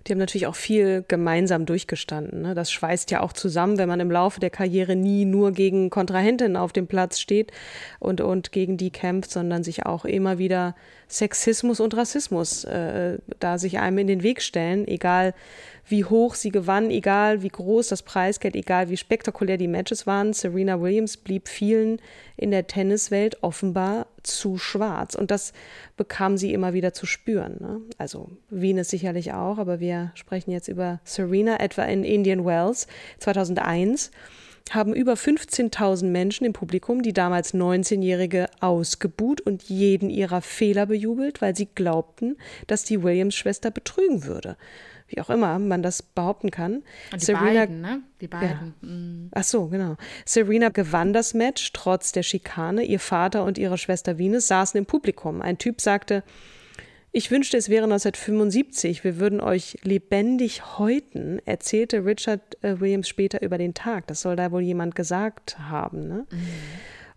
Die 0.06 0.12
haben 0.12 0.20
natürlich 0.20 0.48
auch 0.48 0.56
viel 0.56 1.06
gemeinsam 1.08 1.66
durchgestanden. 1.66 2.42
Ne? 2.42 2.56
Das 2.56 2.72
schweißt 2.72 3.10
ja 3.12 3.22
auch 3.22 3.32
zusammen, 3.32 3.78
wenn 3.78 3.88
man 3.88 4.02
im 4.02 4.12
Laufe 4.12 4.40
der 4.40 4.50
Karriere 4.50 4.96
nie 4.96 5.24
nur 5.24 5.52
gegen 5.54 5.90
Kontrahentinnen 5.90 6.58
auf 6.58 6.74
dem 6.74 6.88
Platz 6.88 7.20
steht 7.20 7.52
und, 8.00 8.20
und 8.20 8.52
gegen 8.52 8.76
die 8.76 8.92
kämpft, 8.92 9.32
sondern 9.32 9.64
sich 9.64 9.86
auch 9.86 10.04
immer 10.04 10.38
wieder 10.38 10.76
Sexismus 11.08 11.80
und 11.80 11.96
Rassismus 11.96 12.66
äh, 12.66 13.20
da 13.40 13.58
sich 13.58 13.80
einem 13.80 14.00
in 14.00 14.08
den 14.08 14.24
Weg 14.24 14.42
stellen, 14.42 14.88
egal 14.88 15.34
wie 15.88 16.06
hoch 16.06 16.36
sie 16.36 16.50
gewann, 16.50 16.90
egal 16.90 17.42
wie 17.42 17.50
groß 17.50 17.88
das 17.90 18.04
Preisgeld, 18.04 18.56
egal 18.56 18.90
wie 18.90 18.98
spektakulär 18.98 19.58
die 19.58 19.68
Matches 19.68 20.08
waren. 20.08 20.34
Serena 20.34 20.82
Williams 20.82 21.18
blieb 21.18 21.48
vielen 21.48 22.02
in 22.36 22.52
der 22.52 22.68
Tenniswelt 22.68 23.42
offenbar 23.44 24.08
zu 24.24 24.58
schwarz. 24.58 25.16
Und 25.16 25.32
das 25.32 25.54
bekam 25.98 26.38
sie 26.38 26.54
immer 26.54 26.74
wieder 26.74 26.94
zu 26.94 27.06
spüren. 27.06 27.58
Ne? 27.60 27.82
Also 27.98 28.30
Venus 28.50 28.90
sicherlich 28.90 29.34
auch, 29.34 29.58
aber 29.58 29.80
wir 29.80 30.12
sprechen 30.16 30.52
jetzt 30.52 30.68
über 30.68 31.00
Serena, 31.04 31.60
etwa 31.60 31.84
in 31.84 32.04
Indian 32.04 32.46
Wells 32.46 32.88
2001 33.20 34.12
haben 34.72 34.94
über 34.94 35.14
15.000 35.14 36.06
Menschen 36.06 36.46
im 36.46 36.54
Publikum 36.54 37.02
die 37.02 37.12
damals 37.12 37.54
19-Jährige 37.54 38.48
ausgebuht 38.62 39.42
und 39.42 39.64
jeden 39.64 40.10
ihrer 40.10 40.42
Fehler 40.42 40.86
bejubelt, 40.86 41.42
weil 41.42 41.56
sie 41.56 41.68
glaubten, 41.76 42.38
dass 42.68 42.86
die 42.86 43.04
Williams-Schwester 43.04 43.72
betrügen 43.72 44.24
würde 44.24 44.56
wie 45.08 45.22
auch 45.22 45.30
immer 45.30 45.60
man 45.60 45.84
das 45.84 46.02
behaupten 46.02 46.52
kann. 46.52 46.84
Und 47.12 47.22
die 47.22 47.26
Serena, 47.26 47.62
beiden, 47.62 47.82
ne? 47.82 48.02
Die 48.22 48.28
beiden. 48.28 48.74
Ja. 48.82 48.88
Mhm. 48.88 49.30
Ach 49.34 49.44
so, 49.44 49.68
genau. 49.68 49.98
Serena 50.26 50.70
gewann 50.70 51.14
das 51.14 51.34
Match 51.34 51.72
trotz 51.74 52.12
der 52.12 52.24
Schikane. 52.24 52.84
Ihr 52.84 53.00
Vater 53.00 53.44
und 53.44 53.58
ihre 53.58 53.78
Schwester 53.78 54.18
Venus 54.18 54.48
saßen 54.48 54.78
im 54.78 54.86
Publikum. 54.86 55.42
Ein 55.42 55.58
Typ 55.58 55.82
sagte, 55.82 56.24
ich 57.16 57.30
wünschte, 57.30 57.58
es 57.58 57.70
wäre 57.70 57.84
1975. 57.84 59.04
Wir 59.04 59.20
würden 59.20 59.40
euch 59.40 59.78
lebendig 59.84 60.80
häuten, 60.80 61.40
erzählte 61.46 62.04
Richard 62.06 62.42
äh, 62.64 62.80
Williams 62.80 63.08
später 63.08 63.44
über 63.44 63.60
den 63.60 63.76
Tag. 63.76 64.08
Das 64.08 64.22
soll 64.22 64.36
da 64.36 64.52
wohl 64.52 64.64
jemand 64.64 64.96
gesagt 64.96 65.60
haben. 65.60 66.08
Ne? 66.08 66.26
Mhm. 66.32 66.48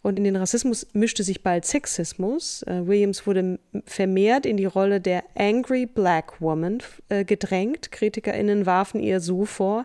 Und 0.07 0.19
in 0.19 0.23
den 0.23 0.37
Rassismus 0.37 0.87
mischte 0.93 1.25
sich 1.25 1.43
bald 1.43 1.65
Sexismus. 1.65 2.63
Äh, 2.63 2.87
Williams 2.87 3.27
wurde 3.27 3.59
vermehrt 3.87 4.47
in 4.47 4.57
die 4.57 4.65
Rolle 4.65 5.01
der 5.01 5.25
Angry 5.35 5.85
Black 5.85 6.41
Woman 6.41 6.79
äh, 7.09 7.25
gedrängt. 7.25 7.91
KritikerInnen 7.91 8.67
warfen 8.67 9.01
ihr 9.01 9.19
so 9.19 9.47
vor, 9.47 9.85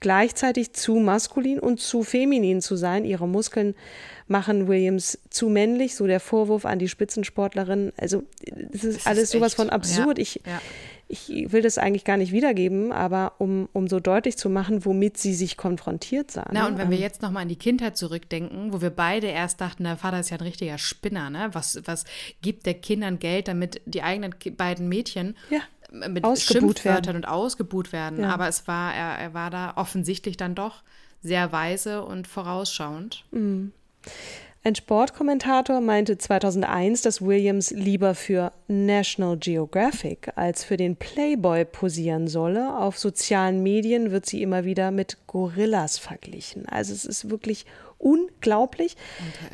gleichzeitig 0.00 0.74
zu 0.74 0.96
maskulin 0.96 1.58
und 1.58 1.80
zu 1.80 2.02
feminin 2.02 2.60
zu 2.60 2.76
sein. 2.76 3.06
Ihre 3.06 3.26
Muskeln 3.26 3.74
machen 4.28 4.68
Williams 4.68 5.18
zu 5.30 5.48
männlich, 5.48 5.94
so 5.94 6.06
der 6.06 6.20
Vorwurf 6.20 6.66
an 6.66 6.78
die 6.78 6.88
Spitzensportlerin. 6.88 7.94
Also, 7.96 8.24
es 8.72 8.84
ist 8.84 8.98
das 8.98 9.06
alles 9.06 9.22
ist 9.22 9.30
sowas 9.30 9.52
echt, 9.52 9.56
von 9.56 9.70
absurd. 9.70 10.18
Ja, 10.18 10.22
ich, 10.22 10.42
ja 10.44 10.60
ich 11.12 11.52
will 11.52 11.60
das 11.60 11.76
eigentlich 11.76 12.04
gar 12.04 12.16
nicht 12.16 12.32
wiedergeben, 12.32 12.90
aber 12.90 13.34
um, 13.36 13.68
um 13.74 13.86
so 13.86 14.00
deutlich 14.00 14.38
zu 14.38 14.48
machen, 14.48 14.86
womit 14.86 15.18
sie 15.18 15.34
sich 15.34 15.58
konfrontiert 15.58 16.30
sah. 16.30 16.48
Na, 16.50 16.62
ne? 16.62 16.68
und 16.68 16.78
wenn 16.78 16.88
wir 16.88 16.96
ähm, 16.96 17.02
jetzt 17.02 17.20
nochmal 17.20 17.42
an 17.42 17.48
die 17.48 17.56
Kindheit 17.56 17.98
zurückdenken, 17.98 18.72
wo 18.72 18.80
wir 18.80 18.88
beide 18.88 19.26
erst 19.26 19.60
dachten, 19.60 19.84
der 19.84 19.98
Vater 19.98 20.20
ist 20.20 20.30
ja 20.30 20.38
ein 20.38 20.42
richtiger 20.42 20.78
Spinner, 20.78 21.28
ne? 21.28 21.50
Was, 21.52 21.82
was 21.84 22.06
gibt 22.40 22.64
der 22.64 22.74
Kindern 22.74 23.18
Geld, 23.18 23.48
damit 23.48 23.82
die 23.84 24.02
eigenen 24.02 24.34
beiden 24.56 24.88
Mädchen 24.88 25.36
ja, 25.50 25.60
mit 26.08 26.26
Schimpfwörtern 26.38 27.16
und 27.16 27.28
ausgebuht 27.28 27.92
werden? 27.92 28.20
Ja. 28.20 28.30
Aber 28.30 28.48
es 28.48 28.66
war, 28.66 28.94
er, 28.94 29.18
er 29.18 29.34
war 29.34 29.50
da 29.50 29.74
offensichtlich 29.76 30.38
dann 30.38 30.54
doch 30.54 30.82
sehr 31.20 31.52
weise 31.52 32.04
und 32.04 32.26
vorausschauend. 32.26 33.26
Mhm. 33.32 33.72
Ein 34.64 34.76
Sportkommentator 34.76 35.80
meinte 35.80 36.18
2001, 36.18 37.02
dass 37.02 37.20
Williams 37.20 37.72
lieber 37.72 38.14
für 38.14 38.52
National 38.68 39.36
Geographic 39.36 40.30
als 40.36 40.62
für 40.62 40.76
den 40.76 40.94
Playboy 40.94 41.64
posieren 41.64 42.28
solle. 42.28 42.76
Auf 42.76 42.96
sozialen 42.96 43.64
Medien 43.64 44.12
wird 44.12 44.24
sie 44.24 44.40
immer 44.40 44.64
wieder 44.64 44.92
mit 44.92 45.18
Gorillas 45.26 45.98
verglichen. 45.98 46.68
Also 46.68 46.92
es 46.92 47.04
ist 47.04 47.28
wirklich 47.28 47.66
unglaublich. 47.98 48.96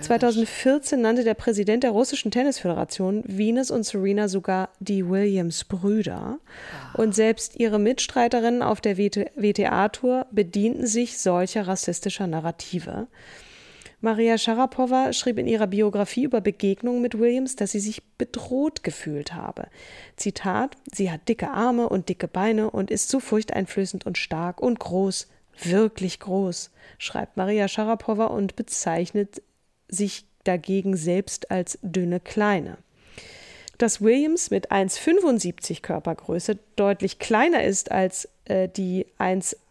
2014 0.02 1.00
nannte 1.00 1.24
der 1.24 1.32
Präsident 1.32 1.84
der 1.84 1.92
russischen 1.92 2.30
Tennisföderation 2.30 3.24
Venus 3.26 3.70
und 3.70 3.84
Serena 3.84 4.28
sogar 4.28 4.68
die 4.78 5.08
Williams-Brüder. 5.08 6.38
Ah. 6.38 7.00
Und 7.00 7.14
selbst 7.14 7.56
ihre 7.56 7.78
Mitstreiterinnen 7.78 8.60
auf 8.60 8.82
der 8.82 8.98
WTA-Tour 8.98 10.26
bedienten 10.32 10.86
sich 10.86 11.18
solcher 11.18 11.66
rassistischer 11.66 12.26
Narrative. 12.26 13.06
Maria 14.00 14.38
Sharapova 14.38 15.12
schrieb 15.12 15.38
in 15.38 15.48
ihrer 15.48 15.66
Biografie 15.66 16.22
über 16.22 16.40
Begegnungen 16.40 17.02
mit 17.02 17.18
Williams, 17.18 17.56
dass 17.56 17.72
sie 17.72 17.80
sich 17.80 18.02
bedroht 18.16 18.84
gefühlt 18.84 19.34
habe. 19.34 19.66
Zitat: 20.16 20.76
Sie 20.92 21.10
hat 21.10 21.28
dicke 21.28 21.50
Arme 21.50 21.88
und 21.88 22.08
dicke 22.08 22.28
Beine 22.28 22.70
und 22.70 22.92
ist 22.92 23.08
so 23.08 23.18
furchteinflößend 23.18 24.06
und 24.06 24.16
stark 24.16 24.60
und 24.60 24.78
groß, 24.78 25.26
wirklich 25.60 26.20
groß, 26.20 26.70
schreibt 26.98 27.36
Maria 27.36 27.66
Sharapova 27.66 28.26
und 28.26 28.54
bezeichnet 28.54 29.42
sich 29.88 30.26
dagegen 30.44 30.96
selbst 30.96 31.50
als 31.50 31.78
dünne 31.82 32.20
Kleine. 32.20 32.78
Dass 33.78 34.00
Williams 34.00 34.50
mit 34.50 34.70
1,75 34.70 35.82
Körpergröße 35.82 36.58
deutlich 36.76 37.18
kleiner 37.18 37.64
ist 37.64 37.90
als 37.90 38.28
äh, 38.44 38.68
die 38.68 39.06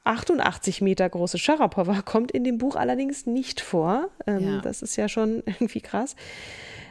1,88 0.07 0.83
Meter 0.83 1.09
große 1.09 1.37
Sharapova, 1.37 2.01
kommt 2.01 2.31
in 2.31 2.43
dem 2.43 2.57
Buch 2.57 2.75
allerdings 2.75 3.25
nicht 3.25 3.61
vor. 3.61 4.09
Ähm, 4.25 4.47
ja. 4.47 4.61
Das 4.61 4.81
ist 4.81 4.95
ja 4.95 5.09
schon 5.09 5.43
irgendwie 5.45 5.81
krass. 5.81 6.15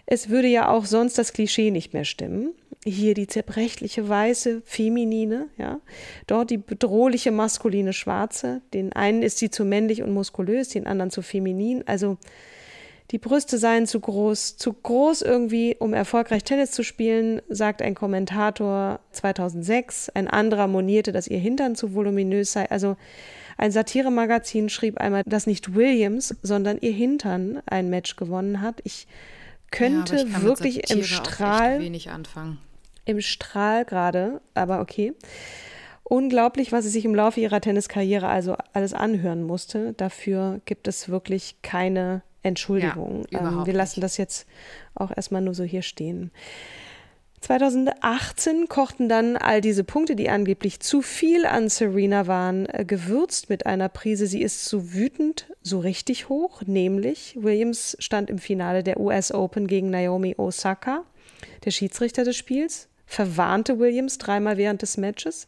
Es 0.07 0.29
würde 0.29 0.49
ja 0.49 0.69
auch 0.69 0.85
sonst 0.85 1.19
das 1.19 1.33
Klischee 1.33 1.71
nicht 1.71 1.93
mehr 1.93 2.05
stimmen. 2.05 2.53
Hier 2.85 3.15
die 3.15 3.27
zerbrechliche 3.27 4.09
weiße 4.09 4.63
Feminine, 4.65 5.47
ja. 5.59 5.81
Dort 6.29 6.51
die 6.51 6.59
bedrohliche 6.59 7.33
maskuline 7.33 7.93
Schwarze. 7.93 8.63
Den 8.73 8.93
einen 8.93 9.23
ist 9.23 9.39
sie 9.39 9.51
zu 9.51 9.65
männlich 9.65 10.03
und 10.03 10.13
muskulös, 10.13 10.69
den 10.69 10.87
anderen 10.87 11.11
zu 11.11 11.23
feminin. 11.23 11.83
Also 11.87 12.19
die 13.13 13.19
Brüste 13.19 13.59
seien 13.59 13.87
zu 13.87 14.01
groß, 14.01 14.57
zu 14.57 14.73
groß 14.73 15.23
irgendwie, 15.23 15.77
um 15.79 15.95
erfolgreich 15.95 16.43
Tennis 16.43 16.73
zu 16.73 16.83
spielen, 16.83 17.41
sagt 17.49 17.81
ein 17.81 17.95
Kommentator 17.95 19.01
2006. 19.13 20.09
Ein 20.11 20.27
anderer 20.29 20.67
monierte, 20.67 21.13
dass 21.13 21.29
ihr 21.29 21.39
Hintern 21.39 21.77
zu 21.77 21.95
voluminös 21.95 22.53
sei. 22.53 22.69
Also 22.69 22.97
ein 23.57 23.71
Satiremagazin 23.71 24.69
schrieb 24.69 24.99
einmal, 24.99 25.23
dass 25.25 25.47
nicht 25.47 25.75
Williams, 25.75 26.35
sondern 26.43 26.79
ihr 26.81 26.93
Hintern 26.93 27.63
ein 27.67 27.91
Match 27.91 28.17
gewonnen 28.17 28.61
hat. 28.61 28.81
Ich 28.83 29.07
könnte 29.71 30.17
ja, 30.17 30.23
ich 30.23 30.43
wirklich 30.43 30.91
im 30.91 31.03
Strahl 31.05 31.81
wenig 31.81 32.11
anfangen. 32.11 32.59
Im 33.05 33.21
Strahl 33.21 33.85
gerade, 33.85 34.41
aber 34.55 34.81
okay. 34.81 35.13
Unglaublich, 36.03 36.71
was 36.73 36.85
sie 36.85 36.91
sich 36.91 37.05
im 37.05 37.15
Laufe 37.15 37.41
ihrer 37.41 37.61
Tenniskarriere 37.61 38.29
also 38.29 38.57
alles 38.73 38.95
anhören 38.95 39.43
musste. 39.43 39.93
Dafür 39.93 40.61
gibt 40.65 40.87
es 40.87 41.09
wirklich 41.09 41.57
keine 41.63 42.23
Entschuldigung. 42.47 43.25
Ja, 43.31 43.41
ähm, 43.41 43.67
wir 43.67 43.75
lassen 43.75 44.01
nicht. 44.01 44.05
das 44.05 44.17
jetzt 44.17 44.47
auch 44.95 45.11
erstmal 45.15 45.43
nur 45.43 45.55
so 45.55 45.65
hier 45.65 45.83
stehen. 45.83 46.31
2018 47.41 48.69
kochten 48.69 49.09
dann 49.09 49.37
all 49.37 49.61
diese 49.61 49.85
Punkte, 49.85 50.17
die 50.17 50.31
angeblich 50.31 50.81
zu 50.81 51.03
viel 51.03 51.47
an 51.47 51.69
Serena 51.69 52.27
waren, 52.27 52.67
äh, 52.67 52.85
gewürzt 52.85 53.51
mit 53.51 53.67
einer 53.67 53.89
Prise, 53.89 54.27
sie 54.27 54.43
ist 54.43 54.65
zu 54.65 54.95
wütend, 54.95 55.47
so 55.63 55.79
richtig 55.79 56.29
hoch, 56.29 56.63
nämlich 56.67 57.37
Williams 57.39 57.97
stand 58.01 58.31
im 58.31 58.39
Finale 58.39 58.83
der 58.83 58.99
US 58.99 59.33
Open 59.33 59.67
gegen 59.67 59.91
Naomi 59.91 60.35
Osaka. 60.39 61.05
Der 61.65 61.71
Schiedsrichter 61.71 62.25
des 62.25 62.37
Spiels 62.37 62.89
verwarnte 63.07 63.79
Williams 63.79 64.19
dreimal 64.19 64.57
während 64.57 64.83
des 64.83 64.97
Matches. 64.97 65.47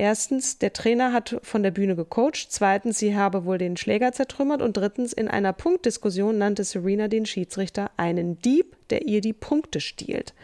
Erstens, 0.00 0.58
der 0.58 0.72
Trainer 0.72 1.12
hat 1.12 1.40
von 1.42 1.64
der 1.64 1.72
Bühne 1.72 1.96
gecoacht. 1.96 2.46
Zweitens, 2.50 3.00
sie 3.00 3.16
habe 3.16 3.44
wohl 3.44 3.58
den 3.58 3.76
Schläger 3.76 4.12
zertrümmert. 4.12 4.62
Und 4.62 4.76
drittens, 4.76 5.12
in 5.12 5.26
einer 5.26 5.52
Punktdiskussion 5.52 6.38
nannte 6.38 6.62
Serena 6.62 7.08
den 7.08 7.26
Schiedsrichter 7.26 7.90
einen 7.96 8.40
Dieb, 8.40 8.76
der 8.90 9.06
ihr 9.06 9.20
die 9.20 9.32
Punkte 9.32 9.80
stiehlt. 9.80 10.34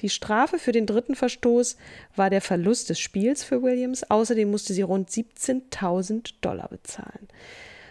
Die 0.00 0.08
Strafe 0.08 0.60
für 0.60 0.70
den 0.70 0.86
dritten 0.86 1.16
Verstoß 1.16 1.76
war 2.14 2.30
der 2.30 2.40
Verlust 2.40 2.88
des 2.88 3.00
Spiels 3.00 3.42
für 3.42 3.60
Williams. 3.60 4.08
Außerdem 4.08 4.48
musste 4.48 4.72
sie 4.72 4.82
rund 4.82 5.10
17.000 5.10 6.34
Dollar 6.40 6.68
bezahlen. 6.68 7.26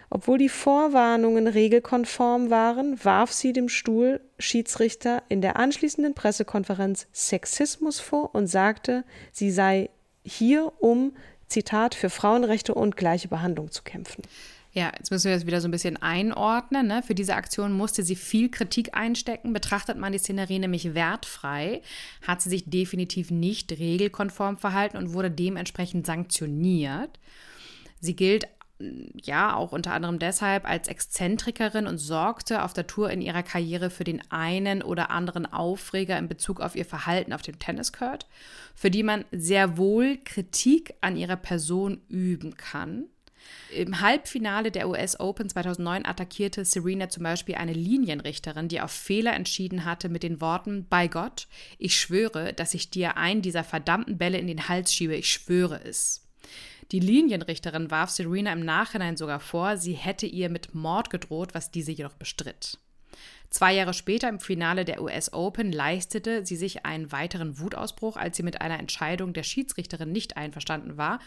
Obwohl 0.10 0.38
die 0.38 0.50
Vorwarnungen 0.50 1.48
regelkonform 1.48 2.50
waren, 2.50 3.04
warf 3.04 3.34
sie 3.34 3.52
dem 3.52 3.68
Stuhl 3.68 4.22
Schiedsrichter 4.40 5.24
in 5.28 5.42
der 5.42 5.58
anschließenden 5.58 6.14
Pressekonferenz 6.14 7.08
Sexismus 7.12 8.00
vor 8.00 8.34
und 8.34 8.48
sagte, 8.48 9.04
sie 9.34 9.52
sei 9.52 9.90
hier, 10.26 10.72
um, 10.80 11.14
Zitat, 11.48 11.96
für 11.96 12.10
Frauenrechte 12.10 12.74
und 12.74 12.98
gleiche 12.98 13.28
Behandlung 13.28 13.72
zu 13.72 13.84
kämpfen. 13.84 14.24
Ja, 14.74 14.92
jetzt 14.98 15.10
müssen 15.10 15.30
wir 15.30 15.36
das 15.36 15.46
wieder 15.46 15.62
so 15.62 15.70
ein 15.70 15.72
bisschen 15.72 15.96
einordnen. 16.02 16.88
Ne? 16.88 17.02
Für 17.02 17.16
diese 17.16 17.36
Aktion 17.36 17.72
musste 17.72 18.04
sie 18.04 18.18
viel 18.18 18.50
Kritik 18.50 18.94
einstecken. 18.94 19.54
Betrachtet 19.54 19.98
man 19.98 20.12
die 20.12 20.18
Szenerie 20.18 20.60
nämlich 20.60 20.94
wertfrei, 20.94 21.82
hat 22.28 22.42
sie 22.42 22.50
sich 22.50 22.70
definitiv 22.70 23.32
nicht 23.32 23.72
regelkonform 23.72 24.58
verhalten 24.58 24.98
und 24.98 25.14
wurde 25.14 25.32
dementsprechend 25.32 26.06
sanktioniert. 26.06 27.20
Sie 28.02 28.18
gilt 28.18 28.48
ja, 28.80 29.56
auch 29.56 29.72
unter 29.72 29.94
anderem 29.94 30.20
deshalb 30.20 30.68
als 30.68 30.88
Exzentrikerin 30.88 31.88
und 31.88 31.98
sorgte 31.98 32.64
auf 32.64 32.74
der 32.74 32.88
Tour 32.88 33.10
in 33.10 33.22
ihrer 33.22 33.44
Karriere 33.44 33.90
für 33.90 34.04
den 34.04 34.22
einen 34.32 34.82
oder 34.82 35.12
anderen 35.12 35.52
Aufreger 35.52 36.18
in 36.18 36.28
Bezug 36.28 36.60
auf 36.60 36.76
ihr 36.76 36.86
Verhalten 36.86 37.32
auf 37.32 37.42
dem 37.42 37.58
Tenniscourt, 37.58 38.28
für 38.74 38.92
die 38.92 39.04
man 39.04 39.24
sehr 39.32 39.78
wohl 39.78 40.18
Kritik 40.26 40.96
an 41.00 41.16
ihrer 41.16 41.38
Person 41.38 42.02
üben 42.10 42.58
kann. 42.58 43.06
Im 43.72 44.02
Halbfinale 44.02 44.72
der 44.72 44.90
US 44.90 45.20
Open 45.20 45.50
2009 45.50 46.06
attackierte 46.06 46.66
Serena 46.66 47.10
zum 47.10 47.24
Beispiel 47.24 47.56
eine 47.56 47.74
Linienrichterin, 47.74 48.68
die 48.68 48.82
auf 48.82 48.92
Fehler 48.92 49.34
entschieden 49.34 49.86
hatte 49.86 50.10
mit 50.10 50.24
den 50.24 50.42
Worten: 50.42 50.88
Bei 50.90 51.08
Gott, 51.08 51.48
ich 51.78 51.98
schwöre, 51.98 52.54
dass 52.54 52.74
ich 52.74 52.90
dir 52.90 53.18
einen 53.18 53.42
dieser 53.42 53.64
verdammten 53.64 54.18
Bälle 54.18 54.40
in 54.40 54.48
den 54.48 54.68
Hals 54.68 54.94
schiebe, 54.94 55.16
ich 55.16 55.32
schwöre 55.32 55.82
es. 55.84 56.25
Die 56.92 57.00
Linienrichterin 57.00 57.90
warf 57.90 58.12
Serena 58.12 58.54
im 58.54 58.64
Nachhinein 58.64 59.18
sogar 59.18 59.40
vor, 59.40 59.78
sie 59.78 59.94
hätte 59.94 60.28
ihr 60.28 60.50
mit 60.50 60.76
Mord 60.76 61.10
gedroht, 61.10 61.54
was 61.54 61.72
diese 61.72 61.92
jedoch 61.92 62.14
bestritt. 62.14 62.78
Zwei 63.50 63.74
Jahre 63.74 63.94
später 63.94 64.30
im 64.30 64.40
Finale 64.40 64.86
der 64.86 65.02
US 65.02 65.32
Open 65.34 65.72
leistete 65.72 66.46
sie 66.46 66.56
sich 66.56 66.86
einen 66.86 67.12
weiteren 67.12 67.60
Wutausbruch, 67.60 68.18
als 68.18 68.38
sie 68.38 68.44
mit 68.44 68.62
einer 68.62 68.80
Entscheidung 68.80 69.34
der 69.34 69.44
Schiedsrichterin 69.44 70.12
nicht 70.12 70.38
einverstanden 70.38 70.98
war. 70.98 71.20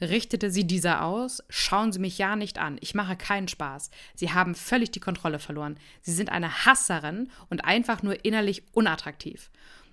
Richtete 0.00 0.50
sie 0.50 0.66
dieser 0.66 1.04
aus, 1.04 1.42
schauen 1.48 1.92
Sie 1.92 2.00
mich 2.00 2.18
ja 2.18 2.34
nicht 2.34 2.58
an, 2.58 2.76
ich 2.80 2.94
mache 2.94 3.16
keinen 3.16 3.46
Spaß. 3.46 3.90
Sie 4.14 4.32
haben 4.32 4.54
völlig 4.54 4.90
die 4.90 5.00
Kontrolle 5.00 5.38
verloren. 5.38 5.78
Sie 6.00 6.12
sind 6.12 6.30
eine 6.30 6.66
Hasserin 6.66 7.30
und 7.50 7.64
einfach 7.64 8.02
nur 8.02 8.24
innerlich 8.24 8.64
unattraktiv. 8.72 9.50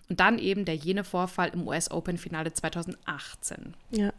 Und 0.09 0.19
dann 0.19 0.39
eben 0.39 0.65
der 0.65 0.75
jene 0.75 1.03
Vorfall 1.03 1.49
im 1.49 1.67
US 1.67 1.91
Open 1.91 2.17
Finale 2.17 2.51
2018. 2.51 3.75
Ja 3.91 4.11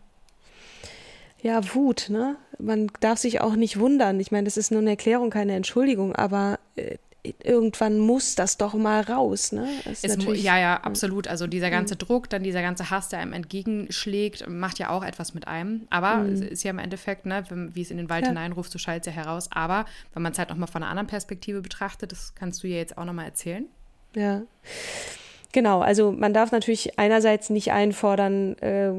ja, 1.42 1.74
Wut, 1.74 2.08
ne? 2.10 2.36
Man 2.58 2.90
darf 3.00 3.18
sich 3.18 3.40
auch 3.40 3.56
nicht 3.56 3.78
wundern. 3.78 4.20
Ich 4.20 4.30
meine, 4.30 4.44
das 4.44 4.56
ist 4.56 4.70
nur 4.70 4.80
eine 4.80 4.90
Erklärung, 4.90 5.30
keine 5.30 5.54
Entschuldigung, 5.54 6.14
aber 6.14 6.58
äh, 6.76 6.96
irgendwann 7.42 7.98
muss 7.98 8.34
das 8.34 8.56
doch 8.56 8.74
mal 8.74 9.02
raus, 9.02 9.52
ne? 9.52 9.68
Es, 9.84 10.02
ja, 10.02 10.58
ja, 10.58 10.76
absolut. 10.76 11.28
Also 11.28 11.46
dieser 11.46 11.70
ganze 11.70 11.94
mhm. 11.94 11.98
Druck, 11.98 12.30
dann 12.30 12.42
dieser 12.42 12.62
ganze 12.62 12.90
Hass, 12.90 13.08
der 13.08 13.18
einem 13.18 13.32
entgegenschlägt, 13.32 14.48
macht 14.48 14.78
ja 14.78 14.90
auch 14.90 15.04
etwas 15.04 15.34
mit 15.34 15.46
einem. 15.46 15.86
Aber 15.90 16.16
mhm. 16.16 16.32
es 16.32 16.40
ist 16.40 16.62
ja 16.62 16.70
im 16.70 16.78
Endeffekt, 16.78 17.26
ne, 17.26 17.44
wie 17.50 17.82
es 17.82 17.90
in 17.90 17.96
den 17.96 18.08
Wald 18.08 18.22
ja. 18.22 18.28
hineinruft, 18.28 18.72
so 18.72 18.78
schallt 18.78 19.06
es 19.06 19.14
ja 19.14 19.22
heraus. 19.22 19.48
Aber 19.52 19.84
wenn 20.14 20.22
man 20.22 20.32
es 20.32 20.38
halt 20.38 20.50
nochmal 20.50 20.68
von 20.68 20.82
einer 20.82 20.90
anderen 20.90 21.08
Perspektive 21.08 21.60
betrachtet, 21.60 22.12
das 22.12 22.34
kannst 22.34 22.62
du 22.62 22.68
ja 22.68 22.76
jetzt 22.76 22.96
auch 22.96 23.04
nochmal 23.04 23.26
erzählen. 23.26 23.66
Ja. 24.14 24.42
Genau, 25.52 25.80
also 25.80 26.12
man 26.12 26.32
darf 26.32 26.52
natürlich 26.52 26.98
einerseits 26.98 27.50
nicht 27.50 27.72
einfordern, 27.72 28.56
äh, 28.58 28.92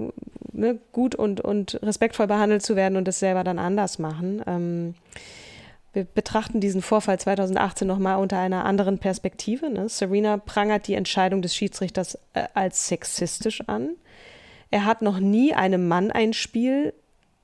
ne, 0.52 0.80
gut 0.92 1.16
und, 1.16 1.40
und 1.40 1.80
respektvoll 1.82 2.28
behandelt 2.28 2.62
zu 2.62 2.76
werden 2.76 2.98
und 2.98 3.08
das 3.08 3.20
selber 3.20 3.44
dann 3.44 3.60
anders 3.60 4.00
machen. 4.00 4.42
Ähm, 4.46 4.96
wir 5.94 6.06
betrachten 6.06 6.62
diesen 6.62 6.82
Vorfall 6.82 7.20
2018 7.20 7.88
nochmal 7.88 8.18
unter 8.18 8.38
einer 8.38 8.66
anderen 8.66 8.98
Perspektive. 8.98 9.70
Ne? 9.70 9.90
Serena 9.90 10.38
prangert 10.38 10.88
die 10.88 10.94
Entscheidung 10.94 11.42
des 11.42 11.56
Schiedsrichters 11.56 12.16
äh, 12.34 12.48
als 12.54 12.88
sexistisch 12.88 13.62
an. 13.68 13.92
Er 14.70 14.86
hat 14.86 15.02
noch 15.02 15.20
nie 15.20 15.54
einem 15.54 15.88
Mann 15.88 16.12
ein 16.12 16.32
Spiel 16.32 16.94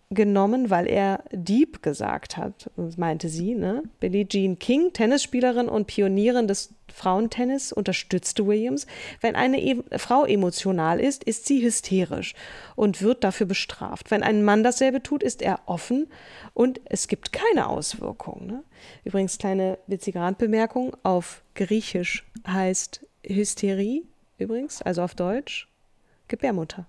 genommen, 0.10 0.70
weil 0.70 0.88
er 0.88 1.24
Dieb 1.32 1.84
gesagt 1.84 2.38
hat, 2.38 2.72
meinte 2.96 3.28
sie. 3.28 3.56
Ne? 3.56 3.84
Billie 4.00 4.28
Jean 4.28 4.58
King, 4.58 4.94
Tennisspielerin 4.94 5.68
und 5.68 5.88
Pionierin 5.88 6.48
des 6.48 6.74
Frauentennis, 6.94 7.74
unterstützte 7.74 8.48
Williams. 8.48 8.88
Wenn 9.20 9.36
eine 9.36 9.62
e 9.62 9.84
Frau 9.98 10.26
emotional 10.26 11.00
ist, 11.00 11.24
ist 11.26 11.46
sie 11.46 11.62
hysterisch 11.62 12.36
und 12.76 13.02
wird 13.02 13.24
dafür 13.24 13.46
bestraft. 13.46 14.10
Wenn 14.10 14.24
ein 14.24 14.44
Mann 14.44 14.64
dasselbe 14.64 15.04
tut, 15.04 15.24
ist 15.24 15.42
er 15.42 15.60
offen 15.66 16.08
und 16.54 16.80
es 16.86 17.08
gibt 17.08 17.34
keine 17.34 17.68
Auswirkungen. 17.68 18.48
Ne? 18.48 18.64
Übrigens, 19.04 19.38
kleine 19.38 19.78
witzige 19.88 20.20
Randbemerkung, 20.20 20.96
auf 21.04 21.44
Griechisch 21.56 22.26
heißt 22.48 23.06
Hysterie 23.24 24.04
übrigens, 24.38 24.82
also 24.82 25.02
auf 25.02 25.16
Deutsch 25.16 25.68
Gebärmutter. 26.28 26.86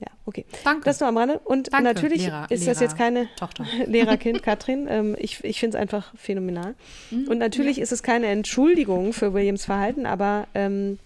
Ja, 0.00 0.06
okay. 0.26 0.44
Danke. 0.64 0.84
Das 0.84 1.00
nur 1.00 1.08
am 1.08 1.16
Rande. 1.16 1.40
Und 1.40 1.72
Danke, 1.72 1.84
natürlich 1.84 2.22
Lehrer, 2.22 2.46
ist 2.50 2.60
Lehrer, 2.60 2.72
das 2.72 2.80
jetzt 2.80 2.96
keine 2.96 3.28
Tochter. 3.36 3.66
Lehrerkind, 3.86 4.42
Katrin. 4.42 4.86
Ähm, 4.88 5.16
ich 5.18 5.42
ich 5.44 5.58
finde 5.58 5.76
es 5.76 5.80
einfach 5.80 6.12
phänomenal. 6.16 6.74
Mhm, 7.10 7.28
und 7.28 7.38
natürlich 7.38 7.78
ja. 7.78 7.82
ist 7.82 7.92
es 7.92 8.02
keine 8.02 8.28
Entschuldigung 8.28 9.12
für 9.12 9.34
Williams 9.34 9.64
Verhalten, 9.64 10.06
aber 10.06 10.46
ähm, 10.54 10.98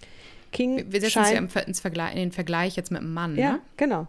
King. 0.52 0.76
Wir, 0.76 0.92
wir 0.92 1.00
setzen 1.00 1.24
scheint, 1.24 1.50
sie 1.50 1.58
ja 1.58 1.64
ins 1.64 1.80
Vergleich, 1.80 2.12
in 2.12 2.18
den 2.18 2.32
Vergleich 2.32 2.76
jetzt 2.76 2.90
mit 2.90 3.00
einem 3.00 3.14
Mann. 3.14 3.36
Ja, 3.36 3.52
ne? 3.52 3.60
genau. 3.76 4.06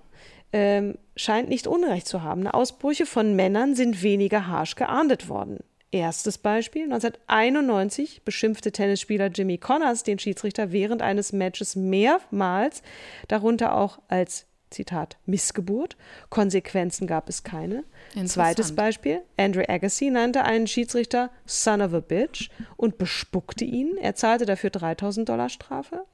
Ähm, 0.52 0.98
scheint 1.16 1.50
nicht 1.50 1.66
Unrecht 1.66 2.08
zu 2.08 2.22
haben. 2.22 2.46
Ausbrüche 2.46 3.08
von 3.08 3.36
Männern 3.36 3.76
sind 3.76 4.04
weniger 4.04 4.48
harsch 4.48 4.76
geahndet 4.76 5.30
worden. 5.30 5.60
Erstes 5.92 6.38
Beispiel: 6.38 6.84
1991 6.84 8.24
beschimpfte 8.24 8.72
Tennisspieler 8.72 9.28
Jimmy 9.28 9.58
Connors 9.58 10.04
den 10.04 10.20
Schiedsrichter 10.20 10.72
während 10.72 11.02
eines 11.02 11.34
Matches 11.34 11.76
mehrmals, 11.76 12.84
darunter 13.28 13.76
auch 13.76 14.00
als 14.08 14.46
Zitat, 14.74 15.18
Missgeburt. 15.26 15.96
Konsequenzen 16.30 17.08
gab 17.08 17.30
es 17.30 17.44
keine. 17.44 17.84
Zweites 18.26 18.76
Beispiel, 18.76 19.22
Andrew 19.38 19.64
Agassi 19.68 20.10
nannte 20.10 20.44
einen 20.44 20.68
Schiedsrichter 20.68 21.30
Son 21.46 21.82
of 21.82 21.94
a 21.94 22.00
Bitch 22.00 22.50
und 22.76 22.98
bespuckte 22.98 23.64
ihn. 23.64 23.98
Er 23.98 24.16
zahlte 24.16 24.46
dafür 24.46 24.70
3000 24.70 25.30
Dollar 25.30 25.50
Strafe. 25.50 26.06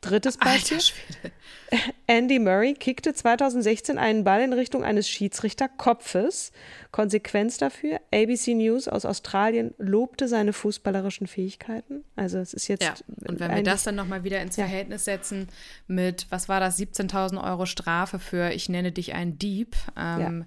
Drittes 0.00 0.36
Beispiel. 0.36 0.78
Andy 2.06 2.38
Murray 2.38 2.74
kickte 2.74 3.12
2016 3.12 3.98
einen 3.98 4.24
Ball 4.24 4.42
in 4.42 4.52
Richtung 4.52 4.84
eines 4.84 5.08
Schiedsrichterkopfes. 5.08 6.52
Konsequenz 6.92 7.58
dafür, 7.58 8.00
ABC 8.12 8.54
News 8.54 8.88
aus 8.88 9.04
Australien 9.04 9.74
lobte 9.78 10.28
seine 10.28 10.52
fußballerischen 10.52 11.26
Fähigkeiten. 11.26 12.04
Also 12.16 12.38
es 12.38 12.54
ist 12.54 12.68
jetzt. 12.68 12.84
Ja, 12.84 12.94
und 13.26 13.40
wenn 13.40 13.54
wir 13.54 13.62
das 13.62 13.82
dann 13.82 13.96
nochmal 13.96 14.24
wieder 14.24 14.40
ins 14.40 14.54
Verhältnis 14.54 15.04
setzen 15.04 15.48
mit, 15.86 16.26
was 16.30 16.48
war 16.48 16.60
das, 16.60 16.78
17.000 16.78 17.42
Euro 17.42 17.66
Strafe 17.66 18.18
für 18.18 18.50
Ich 18.52 18.68
nenne 18.68 18.92
dich 18.92 19.14
ein 19.14 19.38
Dieb. 19.38 19.76
Ähm, 19.96 20.20
ja 20.40 20.46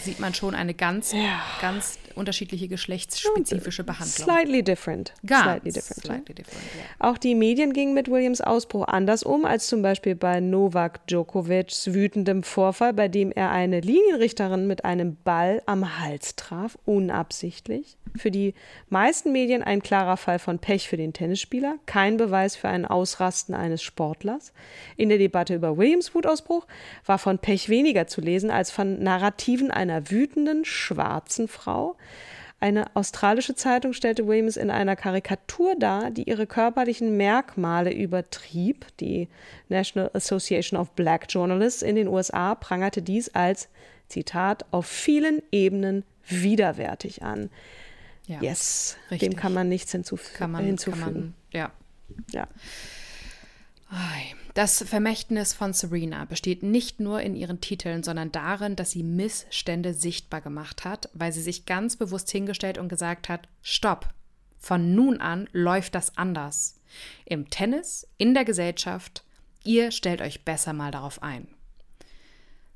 sieht 0.00 0.20
man 0.20 0.34
schon 0.34 0.54
eine 0.54 0.74
ganz, 0.74 1.12
ja. 1.12 1.40
ganz 1.60 1.98
unterschiedliche 2.16 2.68
geschlechtsspezifische 2.68 3.84
Behandlung. 3.84 4.24
Slightly 4.24 4.62
different. 4.62 5.12
Ganz 5.26 5.42
slightly 5.42 5.72
different. 5.72 6.02
Slightly 6.02 6.34
different 6.34 6.64
ja. 6.76 7.08
Auch 7.08 7.18
die 7.18 7.34
Medien 7.34 7.72
gingen 7.72 7.94
mit 7.94 8.10
Williams 8.10 8.40
Ausbruch 8.40 8.86
anders 8.86 9.22
um 9.22 9.44
als 9.44 9.66
zum 9.66 9.82
Beispiel 9.82 10.14
bei 10.14 10.40
Novak 10.40 11.06
Djokovics 11.06 11.92
wütendem 11.92 12.42
Vorfall, 12.42 12.92
bei 12.92 13.08
dem 13.08 13.32
er 13.32 13.50
eine 13.50 13.80
Linienrichterin 13.80 14.66
mit 14.66 14.84
einem 14.84 15.16
Ball 15.24 15.62
am 15.66 15.98
Hals 15.98 16.36
traf, 16.36 16.78
unabsichtlich. 16.84 17.96
Für 18.16 18.30
die 18.30 18.54
meisten 18.90 19.32
Medien 19.32 19.62
ein 19.62 19.82
klarer 19.82 20.16
Fall 20.16 20.38
von 20.38 20.58
Pech 20.58 20.88
für 20.88 20.96
den 20.98 21.12
Tennisspieler, 21.12 21.76
kein 21.86 22.18
Beweis 22.18 22.56
für 22.56 22.68
ein 22.68 22.84
Ausrasten 22.84 23.54
eines 23.54 23.82
Sportlers. 23.82 24.52
In 24.96 25.08
der 25.08 25.18
Debatte 25.18 25.54
über 25.54 25.78
Williams 25.78 26.14
Wutausbruch 26.14 26.66
war 27.06 27.18
von 27.18 27.38
Pech 27.38 27.68
weniger 27.68 28.06
zu 28.06 28.20
lesen 28.20 28.50
als 28.50 28.70
von 28.70 29.02
Narrativen 29.02 29.70
einer 29.70 30.10
wütenden 30.10 30.64
schwarzen 30.64 31.48
Frau. 31.48 31.96
Eine 32.60 32.94
australische 32.94 33.56
Zeitung 33.56 33.92
stellte 33.92 34.28
Williams 34.28 34.56
in 34.56 34.70
einer 34.70 34.94
Karikatur 34.94 35.74
dar, 35.76 36.12
die 36.12 36.28
ihre 36.28 36.46
körperlichen 36.46 37.16
Merkmale 37.16 37.92
übertrieb. 37.92 38.86
Die 39.00 39.28
National 39.68 40.12
Association 40.14 40.78
of 40.78 40.92
Black 40.92 41.26
Journalists 41.28 41.82
in 41.82 41.96
den 41.96 42.06
USA 42.06 42.54
prangerte 42.54 43.02
dies 43.02 43.30
als, 43.30 43.68
Zitat, 44.06 44.64
auf 44.70 44.86
vielen 44.86 45.42
Ebenen 45.50 46.04
widerwärtig 46.28 47.24
an. 47.24 47.50
Ja, 48.26 48.40
yes, 48.40 48.96
richtig. 49.10 49.30
dem 49.30 49.36
kann 49.36 49.52
man 49.52 49.68
nichts 49.68 49.90
hinzuf 49.90 50.32
kann 50.32 50.52
man, 50.52 50.64
hinzufügen. 50.64 51.02
Kann 51.02 51.14
man, 51.14 51.34
ja. 51.50 51.72
ja. 52.30 52.46
Das 54.54 54.84
Vermächtnis 54.86 55.54
von 55.54 55.72
Serena 55.72 56.26
besteht 56.26 56.62
nicht 56.62 57.00
nur 57.00 57.22
in 57.22 57.34
ihren 57.34 57.62
Titeln, 57.62 58.02
sondern 58.02 58.32
darin, 58.32 58.76
dass 58.76 58.90
sie 58.90 59.02
Missstände 59.02 59.94
sichtbar 59.94 60.42
gemacht 60.42 60.84
hat, 60.84 61.08
weil 61.14 61.32
sie 61.32 61.40
sich 61.40 61.64
ganz 61.64 61.96
bewusst 61.96 62.30
hingestellt 62.30 62.76
und 62.76 62.90
gesagt 62.90 63.30
hat, 63.30 63.48
stopp, 63.62 64.10
von 64.58 64.94
nun 64.94 65.20
an 65.20 65.48
läuft 65.52 65.94
das 65.94 66.18
anders. 66.18 66.78
Im 67.24 67.48
Tennis, 67.48 68.06
in 68.18 68.34
der 68.34 68.44
Gesellschaft, 68.44 69.24
ihr 69.64 69.90
stellt 69.90 70.20
euch 70.20 70.44
besser 70.44 70.74
mal 70.74 70.90
darauf 70.90 71.22
ein. 71.22 71.48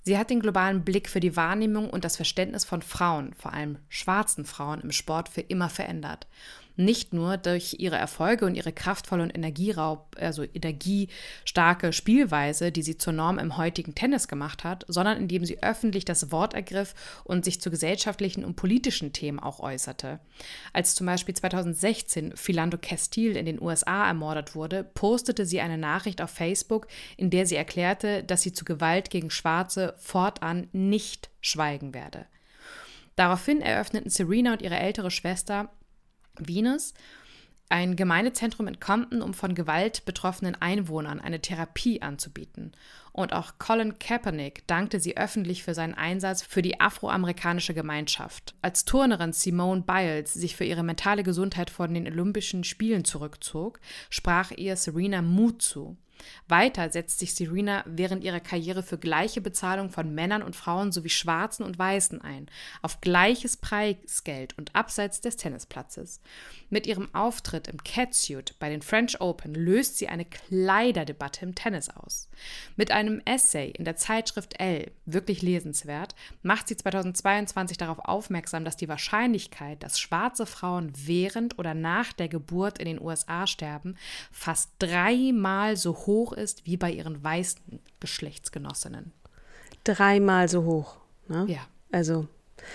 Sie 0.02 0.16
hat 0.16 0.30
den 0.30 0.40
globalen 0.40 0.84
Blick 0.84 1.08
für 1.10 1.20
die 1.20 1.36
Wahrnehmung 1.36 1.90
und 1.90 2.04
das 2.04 2.16
Verständnis 2.16 2.64
von 2.64 2.80
Frauen, 2.80 3.34
vor 3.34 3.52
allem 3.52 3.78
schwarzen 3.88 4.44
Frauen 4.44 4.80
im 4.80 4.92
Sport, 4.92 5.28
für 5.28 5.40
immer 5.42 5.68
verändert. 5.68 6.26
Nicht 6.76 7.14
nur 7.14 7.38
durch 7.38 7.76
ihre 7.78 7.96
Erfolge 7.96 8.44
und 8.44 8.54
ihre 8.54 8.72
kraftvolle 8.72 9.22
und 9.22 9.34
Energieraub, 9.34 10.14
also 10.18 10.42
energiestarke 10.42 11.92
Spielweise, 11.92 12.70
die 12.70 12.82
sie 12.82 12.98
zur 12.98 13.14
Norm 13.14 13.38
im 13.38 13.56
heutigen 13.56 13.94
Tennis 13.94 14.28
gemacht 14.28 14.62
hat, 14.62 14.84
sondern 14.88 15.16
indem 15.16 15.44
sie 15.44 15.62
öffentlich 15.62 16.04
das 16.04 16.30
Wort 16.30 16.52
ergriff 16.52 16.94
und 17.24 17.44
sich 17.44 17.60
zu 17.60 17.70
gesellschaftlichen 17.70 18.44
und 18.44 18.56
politischen 18.56 19.12
Themen 19.12 19.40
auch 19.40 19.60
äußerte. 19.60 20.20
Als 20.74 20.94
zum 20.94 21.06
Beispiel 21.06 21.34
2016 21.34 22.36
Philando 22.36 22.76
Castile 22.80 23.38
in 23.38 23.46
den 23.46 23.60
USA 23.60 24.06
ermordet 24.06 24.54
wurde, 24.54 24.84
postete 24.84 25.46
sie 25.46 25.60
eine 25.60 25.78
Nachricht 25.78 26.20
auf 26.20 26.30
Facebook, 26.30 26.88
in 27.16 27.30
der 27.30 27.46
sie 27.46 27.56
erklärte, 27.56 28.22
dass 28.22 28.42
sie 28.42 28.52
zu 28.52 28.64
Gewalt 28.64 29.08
gegen 29.10 29.30
Schwarze 29.30 29.94
fortan 29.98 30.68
nicht 30.72 31.30
schweigen 31.40 31.94
werde. 31.94 32.26
Daraufhin 33.16 33.62
eröffneten 33.62 34.10
Serena 34.10 34.52
und 34.52 34.62
ihre 34.62 34.78
ältere 34.78 35.10
Schwester 35.10 35.70
Venus 36.40 36.94
ein 37.68 37.96
Gemeindezentrum 37.96 38.68
in 38.68 38.79
Compton, 38.79 39.22
um 39.22 39.35
von 39.35 39.55
Gewalt 39.55 40.05
betroffenen 40.05 40.55
Einwohnern 40.55 41.20
eine 41.20 41.40
Therapie 41.40 42.01
anzubieten. 42.01 42.72
Und 43.12 43.33
auch 43.33 43.55
Colin 43.59 43.99
Kaepernick 43.99 44.66
dankte 44.66 45.01
sie 45.01 45.16
öffentlich 45.16 45.64
für 45.64 45.75
seinen 45.75 45.94
Einsatz 45.94 46.42
für 46.42 46.62
die 46.62 46.81
afroamerikanische 46.81 47.75
Gemeinschaft. 47.75 48.55
Als 48.62 48.85
Turnerin 48.85 49.33
Simone 49.33 49.83
Biles 49.83 50.35
sich 50.35 50.55
für 50.55 50.64
ihre 50.64 50.85
mentale 50.85 51.25
Gesundheit 51.25 51.70
von 51.70 51.92
den 51.92 52.07
Olympischen 52.07 52.62
Spielen 52.62 53.05
zurückzog, 53.05 53.81
sprach 54.11 54.53
ihr 54.53 54.77
Serena 54.77 55.22
Mut 55.22 55.61
zu. 55.62 55.96
Weiter 56.48 56.90
setzt 56.90 57.18
sich 57.18 57.35
Serena 57.35 57.85
während 57.87 58.24
ihrer 58.24 58.40
Karriere 58.40 58.83
für 58.83 58.98
gleiche 58.98 59.40
Bezahlung 59.40 59.90
von 59.90 60.14
Männern 60.14 60.42
und 60.42 60.57
Frauen 60.57 60.92
sowie 60.92 61.11
Schwarzen 61.11 61.64
und 61.64 61.79
Weißen 61.79 62.20
ein, 62.20 62.46
auf 62.83 63.00
gleiches 63.00 63.57
Preisgeld 63.57 64.57
und 64.59 64.74
abseits 64.74 65.20
des 65.20 65.37
Tennisplatzes. 65.37 66.20
Mit 66.70 66.87
ihrem 66.87 67.14
Auftritt 67.14 67.68
im 67.68 67.83
Catsuit 67.83 68.59
bei 68.59 68.68
den 68.68 68.83
French 68.83 69.20
Open 69.20 69.55
löst 69.55 69.98
sie 69.98 70.09
eine 70.09 70.24
Kleiderdebatte 70.24 71.44
im 71.44 71.55
Tennis 71.55 71.88
aus. 71.90 72.29
Mit 72.76 72.90
einem 72.90 73.20
Essay 73.24 73.70
in 73.70 73.85
der 73.85 73.96
Zeitschrift 73.96 74.59
Elle, 74.59 74.90
wirklich 75.05 75.42
lesenswert, 75.42 76.14
macht 76.42 76.68
sie 76.68 76.76
2022 76.76 77.76
darauf 77.76 77.98
aufmerksam, 78.00 78.64
dass 78.64 78.76
die 78.76 78.88
Wahrscheinlichkeit, 78.88 79.83
dass 79.83 80.00
schwarze 80.00 80.46
Frauen 80.46 80.92
während 80.94 81.59
oder 81.59 81.74
nach 81.74 82.12
der 82.12 82.29
Geburt 82.29 82.79
in 82.79 82.87
den 82.87 83.00
USA 83.00 83.46
sterben, 83.46 83.96
fast 84.31 84.72
dreimal 84.79 85.76
so 85.76 85.94
hoch 85.94 86.06
ist 86.33 86.66
wie 86.66 86.77
bei 86.77 86.90
ihren 86.90 87.23
weißen 87.23 87.81
Geschlechtsgenossinnen. 88.01 89.12
Dreimal 89.85 90.49
so 90.49 90.64
hoch. 90.64 90.97
Ne? 91.29 91.47
Ja. 91.49 91.66
Also. 91.92 92.29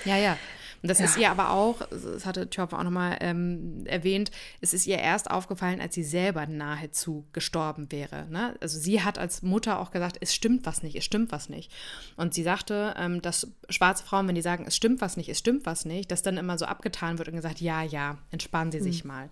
Ja, 0.06 0.18
ja. 0.18 0.38
Und 0.82 0.90
das 0.90 1.00
ja. 1.00 1.06
ist 1.06 1.18
ihr 1.18 1.30
aber 1.30 1.52
auch, 1.52 1.82
das 1.90 2.26
hatte 2.26 2.50
Tjov 2.50 2.74
auch 2.74 2.84
nochmal 2.84 3.18
ähm, 3.22 3.84
erwähnt, 3.86 4.32
es 4.62 4.74
ist 4.74 4.88
ihr 4.88 4.98
erst 4.98 5.30
aufgefallen, 5.30 5.80
als 5.80 5.94
sie 5.94 6.04
selber 6.04 6.48
nahezu 6.48 7.26
gestorben 7.34 7.92
wäre. 7.92 8.26
Ne? 8.30 8.56
Also 8.62 8.80
sie 8.80 9.04
hat 9.04 9.20
als 9.20 9.44
Mutter 9.44 9.80
auch 9.80 9.92
gesagt, 9.92 10.18
es 10.22 10.34
stimmt 10.34 10.66
was 10.66 10.82
nicht, 10.82 10.96
es 10.96 11.06
stimmt 11.06 11.32
was 11.32 11.50
nicht. 11.50 11.72
Und 12.16 12.34
sie 12.34 12.44
sagte, 12.44 12.96
ähm, 12.98 13.22
dass 13.22 13.48
schwarze 13.70 14.04
Frauen, 14.04 14.28
wenn 14.28 14.36
die 14.36 14.42
sagen, 14.42 14.66
es 14.68 14.76
stimmt 14.76 15.02
was 15.02 15.18
nicht, 15.18 15.30
es 15.30 15.38
stimmt 15.38 15.66
was 15.66 15.86
nicht, 15.86 16.12
dass 16.12 16.24
dann 16.24 16.38
immer 16.38 16.58
so 16.58 16.66
abgetan 16.66 17.20
wird 17.20 17.28
und 17.28 17.36
gesagt, 17.36 17.62
ja, 17.62 17.84
ja, 17.84 18.18
entspannen 18.32 18.72
Sie 18.72 18.80
mhm. 18.80 18.84
sich 18.84 19.06
mal. 19.06 19.30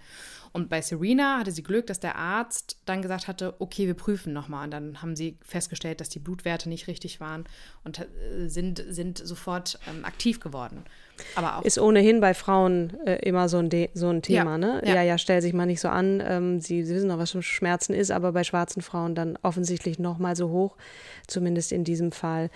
Und 0.51 0.69
bei 0.69 0.81
Serena 0.81 1.39
hatte 1.39 1.51
sie 1.51 1.63
Glück, 1.63 1.87
dass 1.87 1.99
der 1.99 2.15
Arzt 2.15 2.77
dann 2.85 3.01
gesagt 3.01 3.27
hatte, 3.27 3.55
okay, 3.59 3.87
wir 3.87 3.93
prüfen 3.93 4.33
nochmal. 4.33 4.65
Und 4.65 4.71
dann 4.71 5.01
haben 5.01 5.15
sie 5.15 5.37
festgestellt, 5.43 6.01
dass 6.01 6.09
die 6.09 6.19
Blutwerte 6.19 6.69
nicht 6.69 6.87
richtig 6.87 7.19
waren 7.19 7.45
und 7.83 7.99
äh, 7.99 8.47
sind, 8.47 8.83
sind 8.87 9.19
sofort 9.19 9.79
ähm, 9.87 10.05
aktiv 10.05 10.39
geworden. 10.39 10.83
Aber 11.35 11.57
auch 11.57 11.63
ist 11.63 11.79
ohnehin 11.79 12.19
bei 12.19 12.33
Frauen 12.33 12.93
äh, 13.05 13.15
immer 13.27 13.49
so 13.49 13.57
ein, 13.57 13.69
De 13.69 13.89
so 13.93 14.09
ein 14.09 14.21
Thema, 14.21 14.51
ja, 14.51 14.57
ne? 14.57 14.81
Ja. 14.85 14.95
ja, 14.95 15.01
ja, 15.03 15.17
stell 15.17 15.41
sich 15.41 15.53
mal 15.53 15.65
nicht 15.65 15.81
so 15.81 15.89
an. 15.89 16.23
Ähm, 16.25 16.61
sie, 16.61 16.83
sie 16.83 16.95
wissen 16.95 17.09
doch, 17.09 17.17
was 17.17 17.31
Schmerzen 17.43 17.93
ist, 17.93 18.11
aber 18.11 18.31
bei 18.31 18.43
schwarzen 18.43 18.81
Frauen 18.81 19.15
dann 19.15 19.37
offensichtlich 19.41 19.99
noch 19.99 20.17
mal 20.17 20.35
so 20.35 20.49
hoch, 20.49 20.75
zumindest 21.27 21.71
in 21.71 21.83
diesem 21.83 22.11
Fall. 22.11 22.49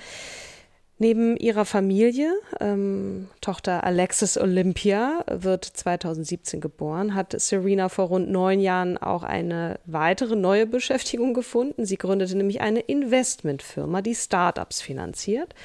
Neben 0.99 1.35
ihrer 1.37 1.65
Familie, 1.65 2.31
ähm, 2.59 3.27
Tochter 3.41 3.83
Alexis 3.83 4.37
Olympia 4.37 5.25
wird 5.27 5.65
2017 5.65 6.61
geboren, 6.61 7.15
hat 7.15 7.33
Serena 7.41 7.89
vor 7.89 8.05
rund 8.05 8.29
neun 8.29 8.59
Jahren 8.59 8.99
auch 8.99 9.23
eine 9.23 9.79
weitere 9.85 10.35
neue 10.35 10.67
Beschäftigung 10.67 11.33
gefunden. 11.33 11.83
Sie 11.85 11.97
gründete 11.97 12.37
nämlich 12.37 12.61
eine 12.61 12.79
Investmentfirma, 12.79 14.03
die 14.03 14.13
Startups 14.13 14.81
finanziert. 14.81 15.55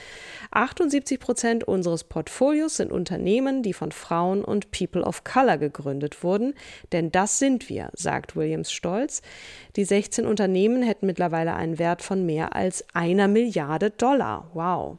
78 0.51 1.21
Prozent 1.21 1.62
unseres 1.62 2.05
Portfolios 2.05 2.79
sind 2.79 2.91
Unternehmen, 2.91 3.62
die 3.62 3.75
von 3.75 3.93
Frauen 3.93 4.43
und 4.43 4.71
People 4.71 5.03
of 5.03 5.25
Color 5.25 5.59
gegründet 5.59 6.25
wurden, 6.25 6.55
denn 6.93 7.12
das 7.12 7.38
sind 7.38 7.69
wir, 7.69 7.91
sagt 7.93 8.35
Williams 8.35 8.73
stolz. 8.73 9.21
Die 9.77 9.85
16 9.85 10.27
Unternehmen 10.27 10.83
hätten 10.83 11.05
mittlerweile 11.05 11.55
einen 11.55 11.79
Wert 11.79 12.01
von 12.01 12.25
mehr 12.25 12.57
als 12.57 12.83
einer 12.95 13.29
Milliarde 13.29 13.91
Dollar. 13.91 14.51
Wow. 14.55 14.99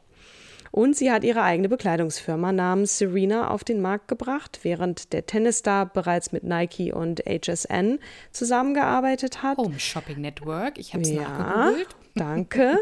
Und 0.70 0.96
sie 0.96 1.10
hat 1.10 1.24
ihre 1.24 1.42
eigene 1.42 1.68
Bekleidungsfirma 1.68 2.52
namens 2.52 2.98
Serena 2.98 3.50
auf 3.50 3.64
den 3.64 3.80
Markt 3.80 4.08
gebracht, 4.08 4.60
während 4.62 5.12
der 5.12 5.26
Tennisstar 5.26 5.86
bereits 5.86 6.32
mit 6.32 6.44
Nike 6.44 6.92
und 6.92 7.20
HSN 7.20 7.98
zusammengearbeitet 8.30 9.42
hat. 9.42 9.58
Home 9.58 9.80
Shopping 9.80 10.20
Network, 10.20 10.78
ich 10.78 10.92
habe 10.94 11.02
es 11.02 11.10
ja, 11.10 11.22
nachgegoogelt. 11.22 11.88
Danke. 12.14 12.78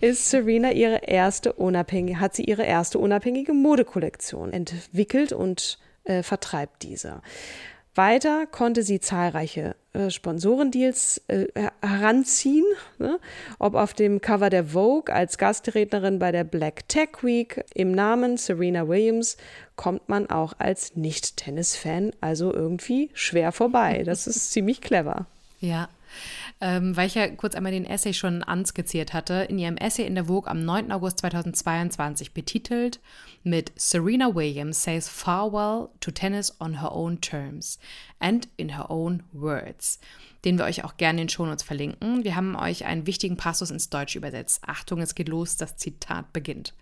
Ist 0.00 0.30
Serena 0.30 0.70
ihre 0.70 1.02
erste 1.06 1.52
unabhängige, 1.52 2.20
hat 2.20 2.34
sie 2.34 2.44
ihre 2.44 2.64
erste 2.64 2.98
unabhängige 2.98 3.52
Modekollektion 3.52 4.52
entwickelt 4.52 5.32
und 5.32 5.78
äh, 6.04 6.22
vertreibt 6.22 6.82
diese. 6.82 7.22
Weiter 7.96 8.46
konnte 8.46 8.82
sie 8.82 9.00
zahlreiche 9.00 9.76
äh, 9.92 10.10
Sponsorendeals 10.10 11.22
äh, 11.28 11.46
heranziehen, 11.80 12.64
ne? 12.98 13.18
ob 13.58 13.74
auf 13.74 13.94
dem 13.94 14.20
Cover 14.20 14.50
der 14.50 14.66
Vogue 14.66 15.14
als 15.14 15.38
Gastrednerin 15.38 16.18
bei 16.18 16.32
der 16.32 16.44
Black 16.44 16.88
Tech 16.88 17.22
Week 17.22 17.64
im 17.74 17.92
Namen 17.92 18.36
Serena 18.36 18.88
Williams 18.88 19.36
kommt 19.76 20.08
man 20.08 20.28
auch 20.30 20.54
als 20.58 20.96
Nicht-Tennis-Fan 20.96 22.12
also 22.20 22.52
irgendwie 22.52 23.10
schwer 23.14 23.52
vorbei. 23.52 24.02
Das 24.04 24.26
ist 24.26 24.52
ziemlich 24.52 24.80
clever. 24.80 25.26
Ja, 25.60 25.88
ähm, 26.60 26.96
weil 26.96 27.06
ich 27.06 27.14
ja 27.14 27.28
kurz 27.28 27.54
einmal 27.54 27.72
den 27.72 27.84
Essay 27.84 28.14
schon 28.14 28.42
anskizziert 28.42 29.12
hatte, 29.12 29.46
in 29.48 29.58
ihrem 29.58 29.76
Essay 29.76 30.06
in 30.06 30.14
der 30.14 30.24
Vogue 30.24 30.50
am 30.50 30.64
9. 30.64 30.90
August 30.90 31.18
2022 31.18 32.32
betitelt 32.32 33.00
mit 33.42 33.72
Serena 33.76 34.34
Williams 34.34 34.82
says 34.82 35.08
farewell 35.08 35.88
to 36.00 36.10
tennis 36.10 36.58
on 36.60 36.80
her 36.80 36.92
own 36.92 37.20
terms 37.20 37.78
and 38.20 38.48
in 38.56 38.76
her 38.76 38.90
own 38.90 39.22
words, 39.32 40.00
den 40.44 40.56
wir 40.56 40.64
euch 40.64 40.82
auch 40.82 40.96
gerne 40.96 41.20
in 41.20 41.26
den 41.26 41.32
Shownotes 41.32 41.62
verlinken. 41.62 42.24
Wir 42.24 42.36
haben 42.36 42.56
euch 42.56 42.86
einen 42.86 43.06
wichtigen 43.06 43.36
Passus 43.36 43.70
ins 43.70 43.90
Deutsche 43.90 44.18
übersetzt. 44.18 44.62
Achtung, 44.66 45.00
es 45.00 45.14
geht 45.14 45.28
los, 45.28 45.56
das 45.56 45.76
Zitat 45.76 46.32
beginnt. 46.32 46.74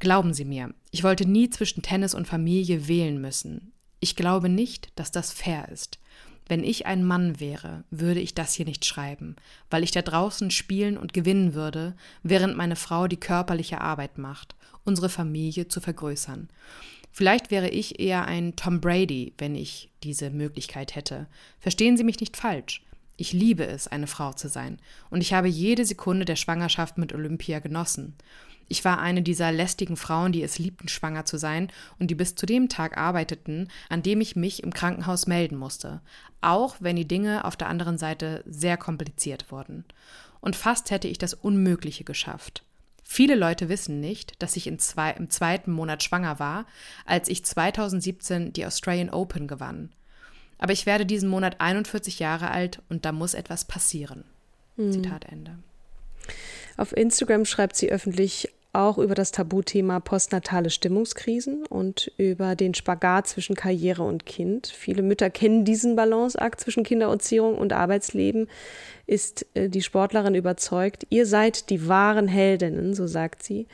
Glauben 0.00 0.34
Sie 0.34 0.44
mir, 0.44 0.74
ich 0.90 1.02
wollte 1.02 1.26
nie 1.26 1.48
zwischen 1.48 1.80
Tennis 1.82 2.14
und 2.14 2.28
Familie 2.28 2.88
wählen 2.88 3.18
müssen. 3.20 3.72
Ich 4.00 4.16
glaube 4.16 4.50
nicht, 4.50 4.92
dass 4.96 5.10
das 5.10 5.32
fair 5.32 5.70
ist. 5.70 5.98
Wenn 6.46 6.62
ich 6.62 6.86
ein 6.86 7.04
Mann 7.04 7.40
wäre, 7.40 7.84
würde 7.90 8.20
ich 8.20 8.34
das 8.34 8.52
hier 8.52 8.66
nicht 8.66 8.84
schreiben, 8.84 9.36
weil 9.70 9.82
ich 9.82 9.92
da 9.92 10.02
draußen 10.02 10.50
spielen 10.50 10.98
und 10.98 11.12
gewinnen 11.12 11.54
würde, 11.54 11.94
während 12.22 12.56
meine 12.56 12.76
Frau 12.76 13.08
die 13.08 13.16
körperliche 13.16 13.80
Arbeit 13.80 14.18
macht, 14.18 14.54
unsere 14.84 15.08
Familie 15.08 15.68
zu 15.68 15.80
vergrößern. 15.80 16.48
Vielleicht 17.10 17.50
wäre 17.50 17.68
ich 17.68 18.00
eher 18.00 18.26
ein 18.26 18.56
Tom 18.56 18.80
Brady, 18.80 19.32
wenn 19.38 19.54
ich 19.54 19.88
diese 20.02 20.30
Möglichkeit 20.30 20.96
hätte. 20.96 21.28
Verstehen 21.60 21.96
Sie 21.96 22.04
mich 22.04 22.20
nicht 22.20 22.36
falsch. 22.36 22.82
Ich 23.16 23.32
liebe 23.32 23.64
es, 23.64 23.86
eine 23.86 24.08
Frau 24.08 24.32
zu 24.32 24.48
sein, 24.48 24.78
und 25.08 25.20
ich 25.20 25.32
habe 25.32 25.46
jede 25.46 25.84
Sekunde 25.84 26.24
der 26.24 26.34
Schwangerschaft 26.34 26.98
mit 26.98 27.14
Olympia 27.14 27.60
genossen. 27.60 28.16
Ich 28.68 28.84
war 28.84 29.00
eine 29.00 29.22
dieser 29.22 29.52
lästigen 29.52 29.96
Frauen, 29.96 30.32
die 30.32 30.42
es 30.42 30.58
liebten, 30.58 30.88
schwanger 30.88 31.24
zu 31.24 31.38
sein 31.38 31.70
und 31.98 32.10
die 32.10 32.14
bis 32.14 32.34
zu 32.34 32.46
dem 32.46 32.68
Tag 32.68 32.96
arbeiteten, 32.96 33.68
an 33.88 34.02
dem 34.02 34.20
ich 34.20 34.36
mich 34.36 34.62
im 34.62 34.72
Krankenhaus 34.72 35.26
melden 35.26 35.56
musste, 35.56 36.00
auch 36.40 36.76
wenn 36.80 36.96
die 36.96 37.08
Dinge 37.08 37.44
auf 37.44 37.56
der 37.56 37.68
anderen 37.68 37.98
Seite 37.98 38.42
sehr 38.46 38.76
kompliziert 38.76 39.50
wurden. 39.50 39.84
Und 40.40 40.56
fast 40.56 40.90
hätte 40.90 41.08
ich 41.08 41.18
das 41.18 41.34
Unmögliche 41.34 42.04
geschafft. 42.04 42.64
Viele 43.02 43.34
Leute 43.34 43.68
wissen 43.68 44.00
nicht, 44.00 44.42
dass 44.42 44.56
ich 44.56 44.72
zwei, 44.78 45.10
im 45.12 45.28
zweiten 45.28 45.70
Monat 45.70 46.02
schwanger 46.02 46.38
war, 46.38 46.66
als 47.04 47.28
ich 47.28 47.44
2017 47.44 48.52
die 48.54 48.64
Australian 48.64 49.10
Open 49.10 49.46
gewann. 49.46 49.90
Aber 50.58 50.72
ich 50.72 50.86
werde 50.86 51.04
diesen 51.04 51.28
Monat 51.28 51.60
41 51.60 52.18
Jahre 52.18 52.50
alt 52.50 52.80
und 52.88 53.04
da 53.04 53.12
muss 53.12 53.34
etwas 53.34 53.66
passieren. 53.66 54.24
Mhm. 54.76 54.92
Zitat 54.92 55.26
Ende. 55.26 55.58
Auf 56.76 56.96
Instagram 56.96 57.44
schreibt 57.44 57.76
sie 57.76 57.90
öffentlich 57.90 58.48
auch 58.74 58.98
über 58.98 59.14
das 59.14 59.30
Tabuthema 59.30 60.00
postnatale 60.00 60.68
Stimmungskrisen 60.68 61.64
und 61.66 62.10
über 62.16 62.56
den 62.56 62.74
Spagat 62.74 63.28
zwischen 63.28 63.54
Karriere 63.54 64.02
und 64.02 64.26
Kind. 64.26 64.66
Viele 64.66 65.02
Mütter 65.02 65.30
kennen 65.30 65.64
diesen 65.64 65.94
Balanceakt 65.94 66.60
zwischen 66.60 66.82
Kindererziehung 66.82 67.56
und 67.56 67.72
Arbeitsleben. 67.72 68.48
Ist 69.06 69.46
äh, 69.54 69.68
die 69.68 69.82
Sportlerin 69.82 70.34
überzeugt, 70.34 71.06
ihr 71.10 71.26
seid 71.26 71.70
die 71.70 71.88
wahren 71.88 72.26
Heldinnen, 72.26 72.94
so 72.94 73.06
sagt 73.06 73.42
sie. 73.42 73.68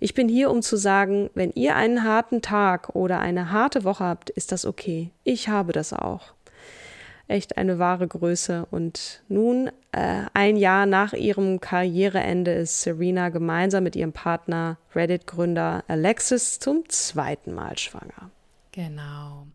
Ich 0.00 0.14
bin 0.14 0.28
hier, 0.28 0.50
um 0.50 0.62
zu 0.62 0.76
sagen, 0.76 1.28
wenn 1.34 1.50
ihr 1.52 1.76
einen 1.76 2.04
harten 2.04 2.40
Tag 2.40 2.94
oder 2.94 3.20
eine 3.20 3.52
harte 3.52 3.84
Woche 3.84 4.04
habt, 4.04 4.30
ist 4.30 4.52
das 4.52 4.64
okay. 4.64 5.10
Ich 5.24 5.48
habe 5.48 5.72
das 5.72 5.92
auch 5.92 6.35
echt 7.28 7.56
eine 7.56 7.78
wahre 7.78 8.06
Größe. 8.06 8.66
Und 8.70 9.22
nun, 9.28 9.70
äh, 9.92 10.22
ein 10.34 10.56
Jahr 10.56 10.86
nach 10.86 11.12
ihrem 11.12 11.60
Karriereende, 11.60 12.52
ist 12.52 12.82
Serena 12.82 13.28
gemeinsam 13.30 13.84
mit 13.84 13.96
ihrem 13.96 14.12
Partner, 14.12 14.78
Reddit-Gründer 14.94 15.84
Alexis, 15.88 16.58
zum 16.58 16.88
zweiten 16.88 17.52
Mal 17.52 17.78
schwanger. 17.78 18.30
Genau. 18.72 19.46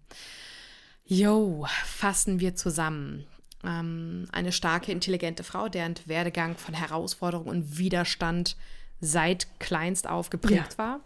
Jo, 1.05 1.65
fassen 1.85 2.39
wir 2.39 2.55
zusammen. 2.55 3.25
Ähm, 3.63 4.27
eine 4.31 4.51
starke, 4.51 4.91
intelligente 4.91 5.43
Frau, 5.43 5.69
deren 5.69 5.95
Werdegang 6.05 6.57
von 6.57 6.73
Herausforderung 6.73 7.47
und 7.47 7.77
Widerstand 7.77 8.57
seit 8.99 9.47
kleinst 9.59 10.07
auf 10.07 10.29
geprägt 10.29 10.73
ja. 10.73 10.77
war. 10.77 10.99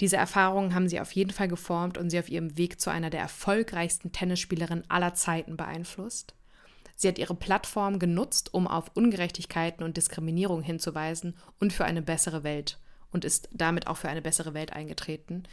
Diese 0.00 0.16
Erfahrungen 0.16 0.74
haben 0.74 0.88
sie 0.88 1.00
auf 1.00 1.12
jeden 1.12 1.30
Fall 1.30 1.48
geformt 1.48 1.96
und 1.96 2.10
sie 2.10 2.18
auf 2.18 2.28
ihrem 2.28 2.56
Weg 2.58 2.80
zu 2.80 2.90
einer 2.90 3.10
der 3.10 3.20
erfolgreichsten 3.20 4.12
Tennisspielerinnen 4.12 4.84
aller 4.88 5.14
Zeiten 5.14 5.56
beeinflusst. 5.56 6.34
Sie 6.96 7.08
hat 7.08 7.18
ihre 7.18 7.34
Plattform 7.34 7.98
genutzt, 7.98 8.54
um 8.54 8.66
auf 8.66 8.90
Ungerechtigkeiten 8.94 9.84
und 9.84 9.96
Diskriminierung 9.96 10.62
hinzuweisen 10.62 11.36
und 11.60 11.72
für 11.72 11.84
eine 11.84 12.02
bessere 12.02 12.42
Welt 12.42 12.78
und 13.12 13.24
ist 13.24 13.48
damit 13.52 13.86
auch 13.86 13.96
für 13.96 14.08
eine 14.08 14.22
bessere 14.22 14.54
Welt 14.54 14.72
eingetreten. 14.72 15.44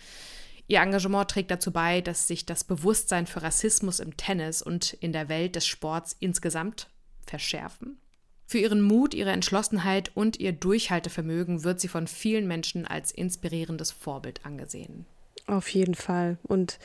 Ihr 0.67 0.79
Engagement 0.79 1.29
trägt 1.29 1.51
dazu 1.51 1.71
bei, 1.71 2.01
dass 2.01 2.27
sich 2.27 2.45
das 2.45 2.63
Bewusstsein 2.63 3.27
für 3.27 3.41
Rassismus 3.41 3.99
im 3.99 4.15
Tennis 4.15 4.61
und 4.61 4.93
in 4.93 5.11
der 5.11 5.27
Welt 5.27 5.55
des 5.55 5.67
Sports 5.67 6.15
insgesamt 6.19 6.89
verschärfen. 7.25 7.97
Für 8.45 8.57
ihren 8.59 8.81
Mut, 8.81 9.13
ihre 9.13 9.31
Entschlossenheit 9.31 10.11
und 10.15 10.39
ihr 10.39 10.51
Durchhaltevermögen 10.51 11.63
wird 11.63 11.79
sie 11.79 11.87
von 11.87 12.07
vielen 12.07 12.47
Menschen 12.47 12.85
als 12.85 13.11
inspirierendes 13.11 13.91
Vorbild 13.91 14.45
angesehen. 14.45 15.05
Auf 15.47 15.69
jeden 15.69 15.95
Fall. 15.95 16.37
Und 16.43 16.79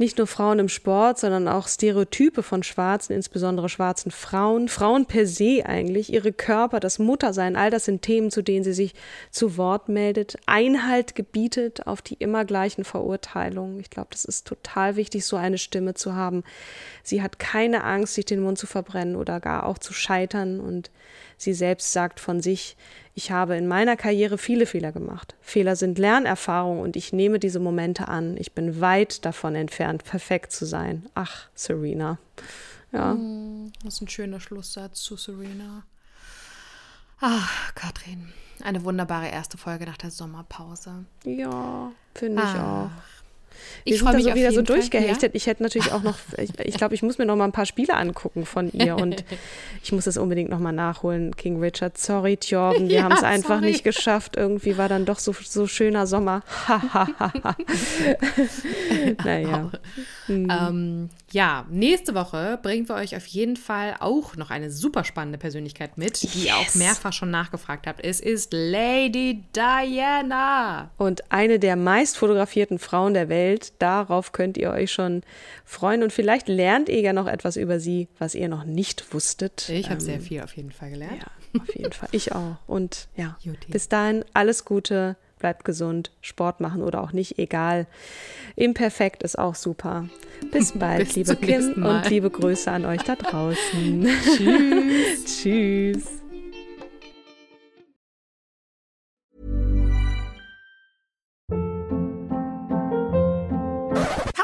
nicht 0.00 0.16
nur 0.16 0.26
Frauen 0.26 0.58
im 0.58 0.70
Sport, 0.70 1.18
sondern 1.18 1.46
auch 1.46 1.68
Stereotype 1.68 2.42
von 2.42 2.62
Schwarzen, 2.62 3.12
insbesondere 3.12 3.68
schwarzen 3.68 4.10
Frauen, 4.10 4.68
Frauen 4.68 5.04
per 5.04 5.26
se 5.26 5.62
eigentlich, 5.66 6.10
ihre 6.10 6.32
Körper, 6.32 6.80
das 6.80 6.98
Muttersein, 6.98 7.54
all 7.54 7.70
das 7.70 7.84
sind 7.84 8.00
Themen, 8.00 8.30
zu 8.30 8.40
denen 8.42 8.64
sie 8.64 8.72
sich 8.72 8.94
zu 9.30 9.58
Wort 9.58 9.90
meldet, 9.90 10.38
Einhalt 10.46 11.14
gebietet 11.14 11.86
auf 11.86 12.00
die 12.00 12.14
immer 12.14 12.46
gleichen 12.46 12.84
Verurteilungen. 12.84 13.78
Ich 13.78 13.90
glaube, 13.90 14.08
das 14.10 14.24
ist 14.24 14.46
total 14.46 14.96
wichtig, 14.96 15.26
so 15.26 15.36
eine 15.36 15.58
Stimme 15.58 15.92
zu 15.92 16.14
haben. 16.14 16.44
Sie 17.02 17.20
hat 17.20 17.38
keine 17.38 17.84
Angst, 17.84 18.14
sich 18.14 18.24
den 18.24 18.40
Mund 18.40 18.56
zu 18.56 18.66
verbrennen 18.66 19.16
oder 19.16 19.38
gar 19.38 19.66
auch 19.66 19.76
zu 19.76 19.92
scheitern 19.92 20.60
und 20.60 20.90
sie 21.40 21.54
selbst 21.54 21.92
sagt 21.92 22.20
von 22.20 22.40
sich, 22.40 22.76
ich 23.14 23.30
habe 23.30 23.56
in 23.56 23.66
meiner 23.66 23.96
Karriere 23.96 24.38
viele 24.38 24.66
Fehler 24.66 24.92
gemacht. 24.92 25.34
Fehler 25.40 25.76
sind 25.76 25.98
Lernerfahrung 25.98 26.80
und 26.80 26.96
ich 26.96 27.12
nehme 27.12 27.38
diese 27.38 27.60
Momente 27.60 28.08
an. 28.08 28.36
Ich 28.36 28.52
bin 28.52 28.80
weit 28.80 29.24
davon 29.24 29.54
entfernt, 29.54 30.04
perfekt 30.04 30.52
zu 30.52 30.64
sein. 30.64 31.06
Ach, 31.14 31.48
Serena. 31.54 32.18
Ja. 32.92 33.12
Hm, 33.12 33.72
das 33.84 33.94
ist 33.94 34.00
ein 34.02 34.08
schöner 34.08 34.40
Schlusssatz 34.40 35.02
zu 35.02 35.16
Serena. 35.16 35.84
Ach, 37.20 37.74
Katrin. 37.74 38.32
Eine 38.62 38.84
wunderbare 38.84 39.28
erste 39.28 39.58
Folge 39.58 39.86
nach 39.86 39.96
der 39.96 40.10
Sommerpause. 40.10 41.04
Ja, 41.24 41.92
finde 42.14 42.42
ich 42.42 42.48
ah. 42.48 42.84
auch. 42.84 43.19
Wir 43.84 43.94
ich 43.94 44.00
freue 44.00 44.14
mich 44.14 44.24
so 44.24 44.34
wieder 44.34 44.52
so 44.52 44.62
durchgehechtet. 44.62 45.32
Ja? 45.32 45.36
Ich 45.36 45.46
hätte 45.46 45.62
natürlich 45.62 45.92
auch 45.92 46.02
noch, 46.02 46.16
ich, 46.38 46.50
ich 46.58 46.74
glaube, 46.76 46.94
ich 46.94 47.02
muss 47.02 47.18
mir 47.18 47.26
noch 47.26 47.36
mal 47.36 47.44
ein 47.44 47.52
paar 47.52 47.66
Spiele 47.66 47.94
angucken 47.94 48.46
von 48.46 48.72
ihr 48.72 48.96
und 48.96 49.24
ich 49.82 49.92
muss 49.92 50.06
es 50.06 50.16
unbedingt 50.16 50.50
noch 50.50 50.58
mal 50.58 50.72
nachholen, 50.72 51.36
King 51.36 51.60
Richard. 51.60 51.98
Sorry, 51.98 52.36
Thjorben, 52.36 52.88
wir 52.88 52.96
ja, 52.96 53.02
haben 53.04 53.12
es 53.12 53.22
einfach 53.22 53.60
nicht 53.60 53.84
geschafft. 53.84 54.36
Irgendwie 54.36 54.78
war 54.78 54.88
dann 54.88 55.04
doch 55.04 55.18
so, 55.18 55.32
so 55.32 55.66
schöner 55.66 56.06
Sommer. 56.06 56.42
naja. 59.24 59.70
Mhm. 60.28 60.48
Ähm, 60.50 61.10
ja, 61.32 61.66
nächste 61.70 62.14
Woche 62.14 62.58
bringen 62.62 62.88
wir 62.88 62.96
euch 62.96 63.16
auf 63.16 63.26
jeden 63.26 63.56
Fall 63.56 63.96
auch 64.00 64.36
noch 64.36 64.50
eine 64.50 64.70
super 64.70 65.04
spannende 65.04 65.38
Persönlichkeit 65.38 65.96
mit, 65.96 66.22
die 66.22 66.46
ihr 66.46 66.56
auch 66.56 66.74
mehrfach 66.74 67.12
schon 67.12 67.30
nachgefragt 67.30 67.86
habt. 67.86 68.04
Es 68.04 68.20
ist 68.20 68.52
Lady 68.52 69.44
Diana. 69.54 70.90
Und 70.96 71.30
eine 71.30 71.58
der 71.58 71.76
meist 71.76 72.16
fotografierten 72.16 72.78
Frauen 72.78 73.14
der 73.14 73.28
Welt. 73.28 73.72
Darauf 73.78 74.32
könnt 74.32 74.58
ihr 74.58 74.70
euch 74.70 74.92
schon 74.92 75.22
freuen. 75.64 76.02
Und 76.02 76.12
vielleicht 76.12 76.48
lernt 76.48 76.88
ihr 76.88 77.00
ja 77.00 77.12
noch 77.12 77.26
etwas 77.26 77.56
über 77.56 77.80
sie, 77.80 78.08
was 78.18 78.34
ihr 78.34 78.48
noch 78.48 78.64
nicht 78.64 79.14
wusstet. 79.14 79.68
Ich 79.68 79.86
habe 79.86 79.94
ähm, 79.94 80.00
sehr 80.00 80.20
viel 80.20 80.42
auf 80.42 80.56
jeden 80.56 80.72
Fall 80.72 80.90
gelernt. 80.90 81.22
Ja, 81.54 81.60
auf 81.60 81.76
jeden 81.76 81.92
Fall. 81.92 82.08
Ich 82.12 82.32
auch. 82.32 82.56
Und 82.66 83.08
ja, 83.16 83.36
Juti. 83.42 83.70
bis 83.70 83.88
dahin 83.88 84.24
alles 84.34 84.64
Gute 84.64 85.16
bleibt 85.40 85.64
gesund, 85.64 86.12
Sport 86.20 86.60
machen 86.60 86.82
oder 86.82 87.02
auch 87.02 87.12
nicht, 87.12 87.38
egal. 87.38 87.88
Imperfekt 88.54 89.24
ist 89.24 89.38
auch 89.38 89.56
super. 89.56 90.08
Bis 90.52 90.72
bald, 90.78 91.06
Bis 91.06 91.16
liebe 91.16 91.34
Kim 91.34 91.84
und 91.84 92.08
liebe 92.08 92.30
Grüße 92.30 92.70
an 92.70 92.84
euch 92.84 93.02
da 93.02 93.16
draußen. 93.16 94.06
Tschüss. 94.36 95.24
Tschüss. 95.24 96.06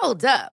Hold 0.02 0.24
up. 0.24 0.55